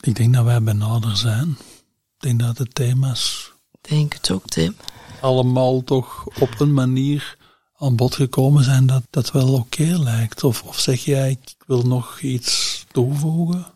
[0.00, 1.48] Ik denk dat wij benader zijn.
[1.48, 4.76] Ik denk dat de thema's Denk het ook, Tim.
[5.20, 7.37] allemaal toch op een manier
[7.78, 10.44] aan bod gekomen zijn dat dat wel oké lijkt.
[10.44, 13.66] Of, of zeg jij, ik wil nog iets toevoegen?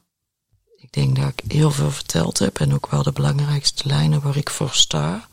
[0.76, 4.36] Ik denk dat ik heel veel verteld heb en ook wel de belangrijkste lijnen waar
[4.36, 5.28] ik voor sta.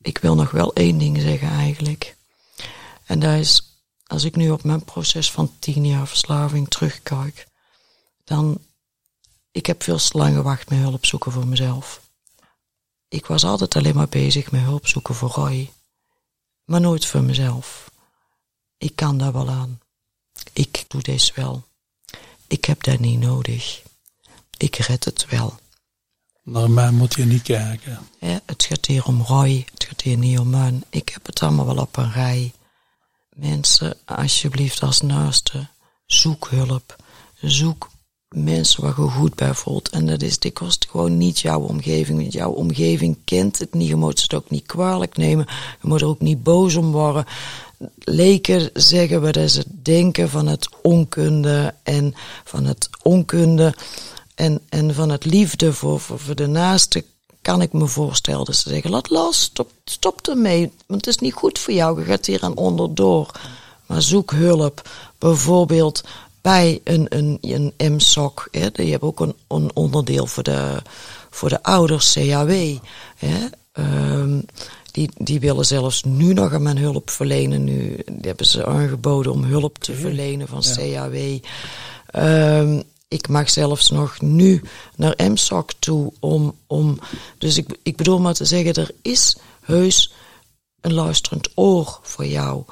[0.00, 2.16] Ik wil nog wel één ding zeggen eigenlijk.
[3.04, 7.46] En dat is, als ik nu op mijn proces van tien jaar verslaving terugkijk,
[8.24, 8.58] dan,
[9.50, 12.00] ik heb veel te lang gewacht met hulp zoeken voor mezelf.
[13.08, 15.72] Ik was altijd alleen maar bezig met hulp zoeken voor Roy,
[16.64, 17.89] maar nooit voor mezelf.
[18.80, 19.80] Ik kan daar wel aan.
[20.52, 21.64] Ik doe deze wel.
[22.46, 23.82] Ik heb dat niet nodig.
[24.56, 25.54] Ik red het wel.
[26.42, 27.98] Naar mij moet je niet kijken.
[28.20, 30.80] Ja, het gaat hier om Roy, het gaat hier niet om mij.
[30.90, 32.52] Ik heb het allemaal wel op een rij.
[33.30, 35.68] Mensen, alsjeblieft als naaste,
[36.06, 36.96] zoek hulp.
[37.34, 37.90] Zoek
[38.28, 39.88] mensen waar je goed bij voelt.
[39.88, 42.18] En dat is dikwijls gewoon niet jouw omgeving.
[42.18, 43.88] Want jouw omgeving kent het niet.
[43.88, 45.46] Je moet het ook niet kwalijk nemen.
[45.82, 47.26] Je moet er ook niet boos om worden.
[47.98, 52.14] Leken zeggen dat ze denken van het onkunde en
[52.44, 53.74] van het onkunde
[54.34, 57.04] en, en van het liefde voor, voor, voor de naaste
[57.42, 58.44] kan ik me voorstellen.
[58.44, 60.72] Dus ze zeggen, laat los, stop, stop ermee.
[60.86, 63.30] Want het is niet goed voor jou, je gaat hier aan onderdoor.
[63.86, 64.88] Maar zoek hulp.
[65.18, 66.04] Bijvoorbeeld
[66.40, 68.48] bij een, een, een MSOC.
[68.50, 68.70] Hè.
[68.70, 70.82] Die hebben ook een, een onderdeel voor de,
[71.30, 72.76] voor de ouders, CAW.
[73.16, 73.46] Hè.
[73.72, 74.44] Um,
[74.92, 77.64] die, die willen zelfs nu nog aan mijn hulp verlenen.
[77.64, 81.38] Nu die hebben ze aangeboden om hulp te verlenen van CAW.
[82.14, 84.62] Um, ik mag zelfs nog nu
[84.96, 86.98] naar MSOC toe om, om
[87.38, 90.12] dus ik, ik bedoel maar te zeggen, er is heus
[90.80, 92.64] een luisterend oor voor jou.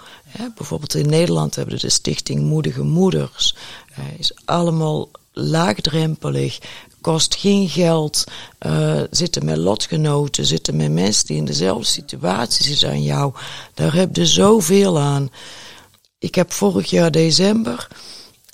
[0.57, 3.57] bijvoorbeeld in Nederland hebben we de stichting Moedige Moeders.
[3.93, 6.59] Hij is allemaal laagdrempelig,
[7.01, 8.25] kost geen geld,
[8.67, 13.33] uh, zitten met lotgenoten, zitten met mensen die in dezelfde situatie zitten aan jou.
[13.75, 15.31] Daar heb je zoveel aan.
[16.19, 17.89] Ik heb vorig jaar december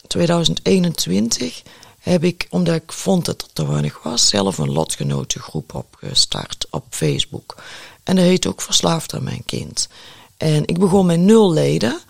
[0.06, 1.62] 2021
[1.98, 6.84] heb ik, omdat ik vond dat er te weinig was, zelf een lotgenotengroep opgestart op
[6.90, 7.54] Facebook.
[8.02, 9.88] En dat heet ook Verslaafd aan mijn kind.
[10.36, 12.00] En ik begon met nul leden.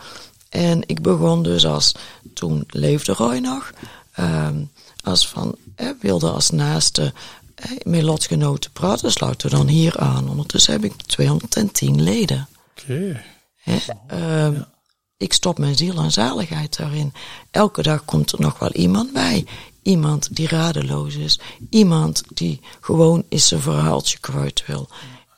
[0.49, 1.95] En ik begon dus als,
[2.35, 3.73] toen leefde Roy nog,
[4.19, 4.71] um,
[5.05, 7.13] als van, eh, wilde als naaste
[7.55, 10.29] eh, met lotgenoten praten, sluiten we dan hier aan.
[10.29, 12.49] Ondertussen heb ik 210 leden.
[12.81, 13.23] Oké.
[13.65, 14.47] Okay.
[14.47, 14.73] Um, ja.
[15.17, 17.13] Ik stop mijn ziel en zaligheid daarin.
[17.51, 19.47] Elke dag komt er nog wel iemand bij.
[19.83, 21.41] Iemand die radeloos is.
[21.71, 24.89] Iemand die gewoon eens zijn verhaaltje kwijt wil.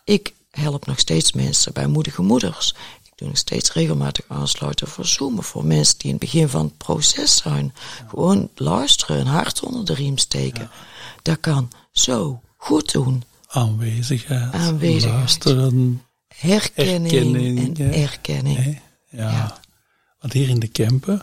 [0.04, 2.74] Ik help nog steeds mensen bij moedige moeders.
[3.16, 5.44] Ik doe nog steeds regelmatig aansluiten voor zoomen.
[5.44, 7.74] Voor mensen die in het begin van het proces zijn.
[8.08, 10.70] Gewoon luisteren, een hart onder de riem steken.
[11.22, 13.22] Dat kan zo goed doen.
[13.46, 14.52] Aanwezigheid.
[14.52, 15.18] Aanwezigheid.
[15.18, 16.02] Luisteren.
[16.28, 18.80] Herkenning, herkenning en erkenning.
[19.08, 19.30] Ja.
[19.30, 19.60] ja.
[20.20, 21.22] Want hier in de Kempen,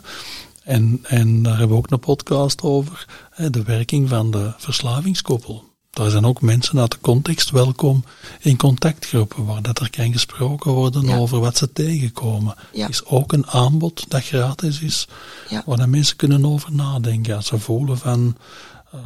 [0.62, 3.06] en, en daar hebben we ook een podcast over,
[3.50, 5.73] de werking van de verslavingskoppel.
[5.94, 8.04] Daar zijn ook mensen uit de context welkom
[8.40, 12.54] in contactgroepen waar dat er kan gesproken worden over wat ze tegenkomen.
[12.72, 12.88] Ja.
[12.88, 15.08] is ook een aanbod dat gratis is,
[15.48, 15.62] ja.
[15.66, 17.36] waar mensen kunnen over nadenken.
[17.36, 18.36] Als ze voelen van,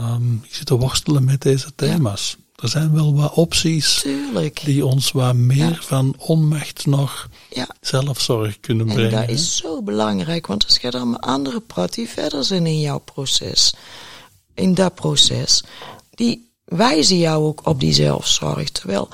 [0.01, 2.37] um, ik zit te worstelen met deze thema's.
[2.57, 4.65] Er zijn wel wat opties Tuurlijk.
[4.65, 7.69] die ons wat meer van onmacht nog ja.
[7.81, 9.13] zelfzorg kunnen brengen.
[9.13, 12.67] En dat is zo belangrijk, want als je dan met anderen praat die verder zijn
[12.67, 13.75] in jouw proces,
[14.55, 15.65] in dat proces,
[16.15, 18.71] die wijzen jou ook op die zelfzorg.
[18.71, 19.09] Terwijl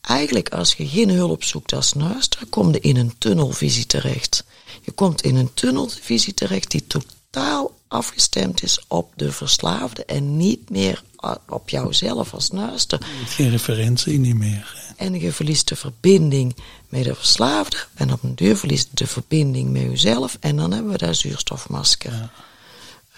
[0.00, 4.44] eigenlijk als je geen hulp zoekt als nurse, dan kom je in een tunnelvisie terecht.
[4.82, 10.70] Je komt in een tunnelvisie terecht die totaal afgestemd is op de verslaafde en niet
[10.70, 11.02] meer
[11.48, 13.00] op jouzelf als naaste.
[13.26, 14.92] Geen referentie niet meer.
[14.96, 16.56] En je verliest de verbinding
[16.88, 20.92] met de verslaafde en op een duur verliest de verbinding met jezelf en dan hebben
[20.92, 22.30] we daar zuurstofmasker ja.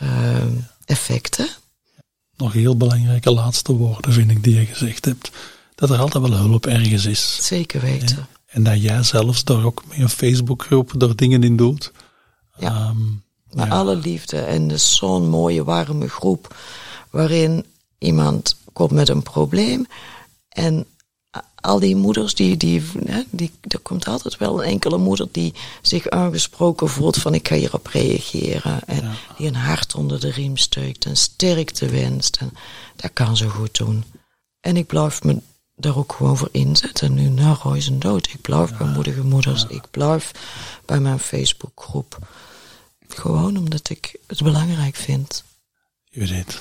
[0.03, 0.45] uh,
[0.85, 1.49] effecten.
[2.43, 5.31] Nog heel belangrijke laatste woorden vind ik die je gezegd hebt.
[5.75, 7.39] Dat er altijd wel hulp ergens is.
[7.47, 8.17] Zeker weten.
[8.17, 8.29] Ja.
[8.47, 11.93] En dat jij zelfs daar ook met een Facebookgroep er dingen in doet.
[12.57, 12.89] Ja.
[12.89, 13.23] Um,
[13.53, 13.73] maar ja.
[13.73, 16.57] alle liefde en dus zo'n mooie warme groep
[17.11, 17.65] waarin
[17.99, 19.87] iemand komt met een probleem
[20.49, 20.87] en
[21.63, 22.83] al die moeders, die, die,
[23.31, 27.55] die, er komt altijd wel een enkele moeder die zich aangesproken voelt van ik ga
[27.55, 28.81] hierop reageren.
[28.87, 29.13] En Ja.
[29.37, 32.37] die een hart onder de riem steukt en sterkte wenst.
[32.37, 32.51] En
[32.97, 34.05] dat kan ze goed doen.
[34.61, 35.41] En ik blijf me
[35.77, 37.15] daar ook gewoon voor inzetten.
[37.15, 38.27] Nu na Roy zijn dood.
[38.27, 39.65] Ik blijf bij moedige moeders.
[39.69, 40.31] Ik blijf
[40.87, 42.19] bij mijn Facebookgroep.
[43.09, 45.45] Gewoon omdat ik het belangrijk vind.
[46.05, 46.61] Judith,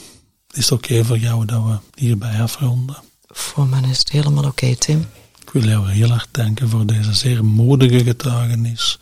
[0.52, 2.98] is het oké voor jou dat we hierbij afronden?
[3.32, 5.10] Voor mij is het helemaal oké, Tim.
[5.42, 9.00] Ik wil jou heel erg danken voor deze zeer moedige getuigenis.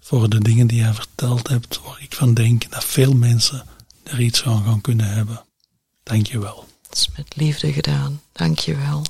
[0.00, 3.64] Voor de dingen die jij verteld hebt, waar ik van denk dat veel mensen
[4.02, 5.44] er iets aan gaan kunnen hebben.
[6.02, 6.66] Dank je wel.
[6.88, 8.20] Het is met liefde gedaan.
[8.32, 9.02] Dank je wel.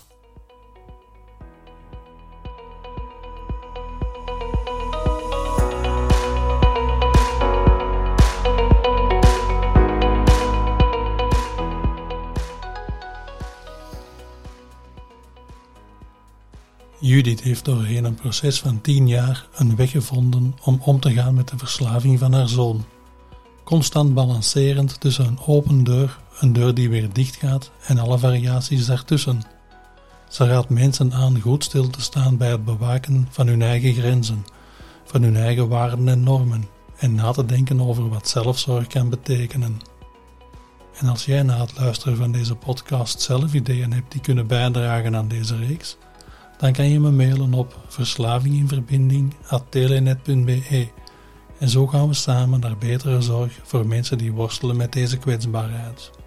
[17.05, 21.35] Judith heeft doorheen een proces van tien jaar een weg gevonden om om te gaan
[21.35, 22.85] met de verslaving van haar zoon.
[23.65, 28.87] Constant balancerend tussen een open deur, een deur die weer dicht gaat en alle variaties
[28.87, 29.43] daartussen.
[30.29, 34.47] Ze raadt mensen aan goed stil te staan bij het bewaken van hun eigen grenzen,
[35.05, 39.81] van hun eigen waarden en normen en na te denken over wat zelfzorg kan betekenen.
[40.99, 45.17] En als jij na het luisteren van deze podcast zelf ideeën hebt die kunnen bijdragen
[45.17, 45.97] aan deze reeks,
[46.63, 50.89] dan kan je me mailen op verslavinginverbinding.telenet.be
[51.59, 56.22] en zo gaan we samen naar betere zorg voor mensen die worstelen met deze kwetsbaarheid.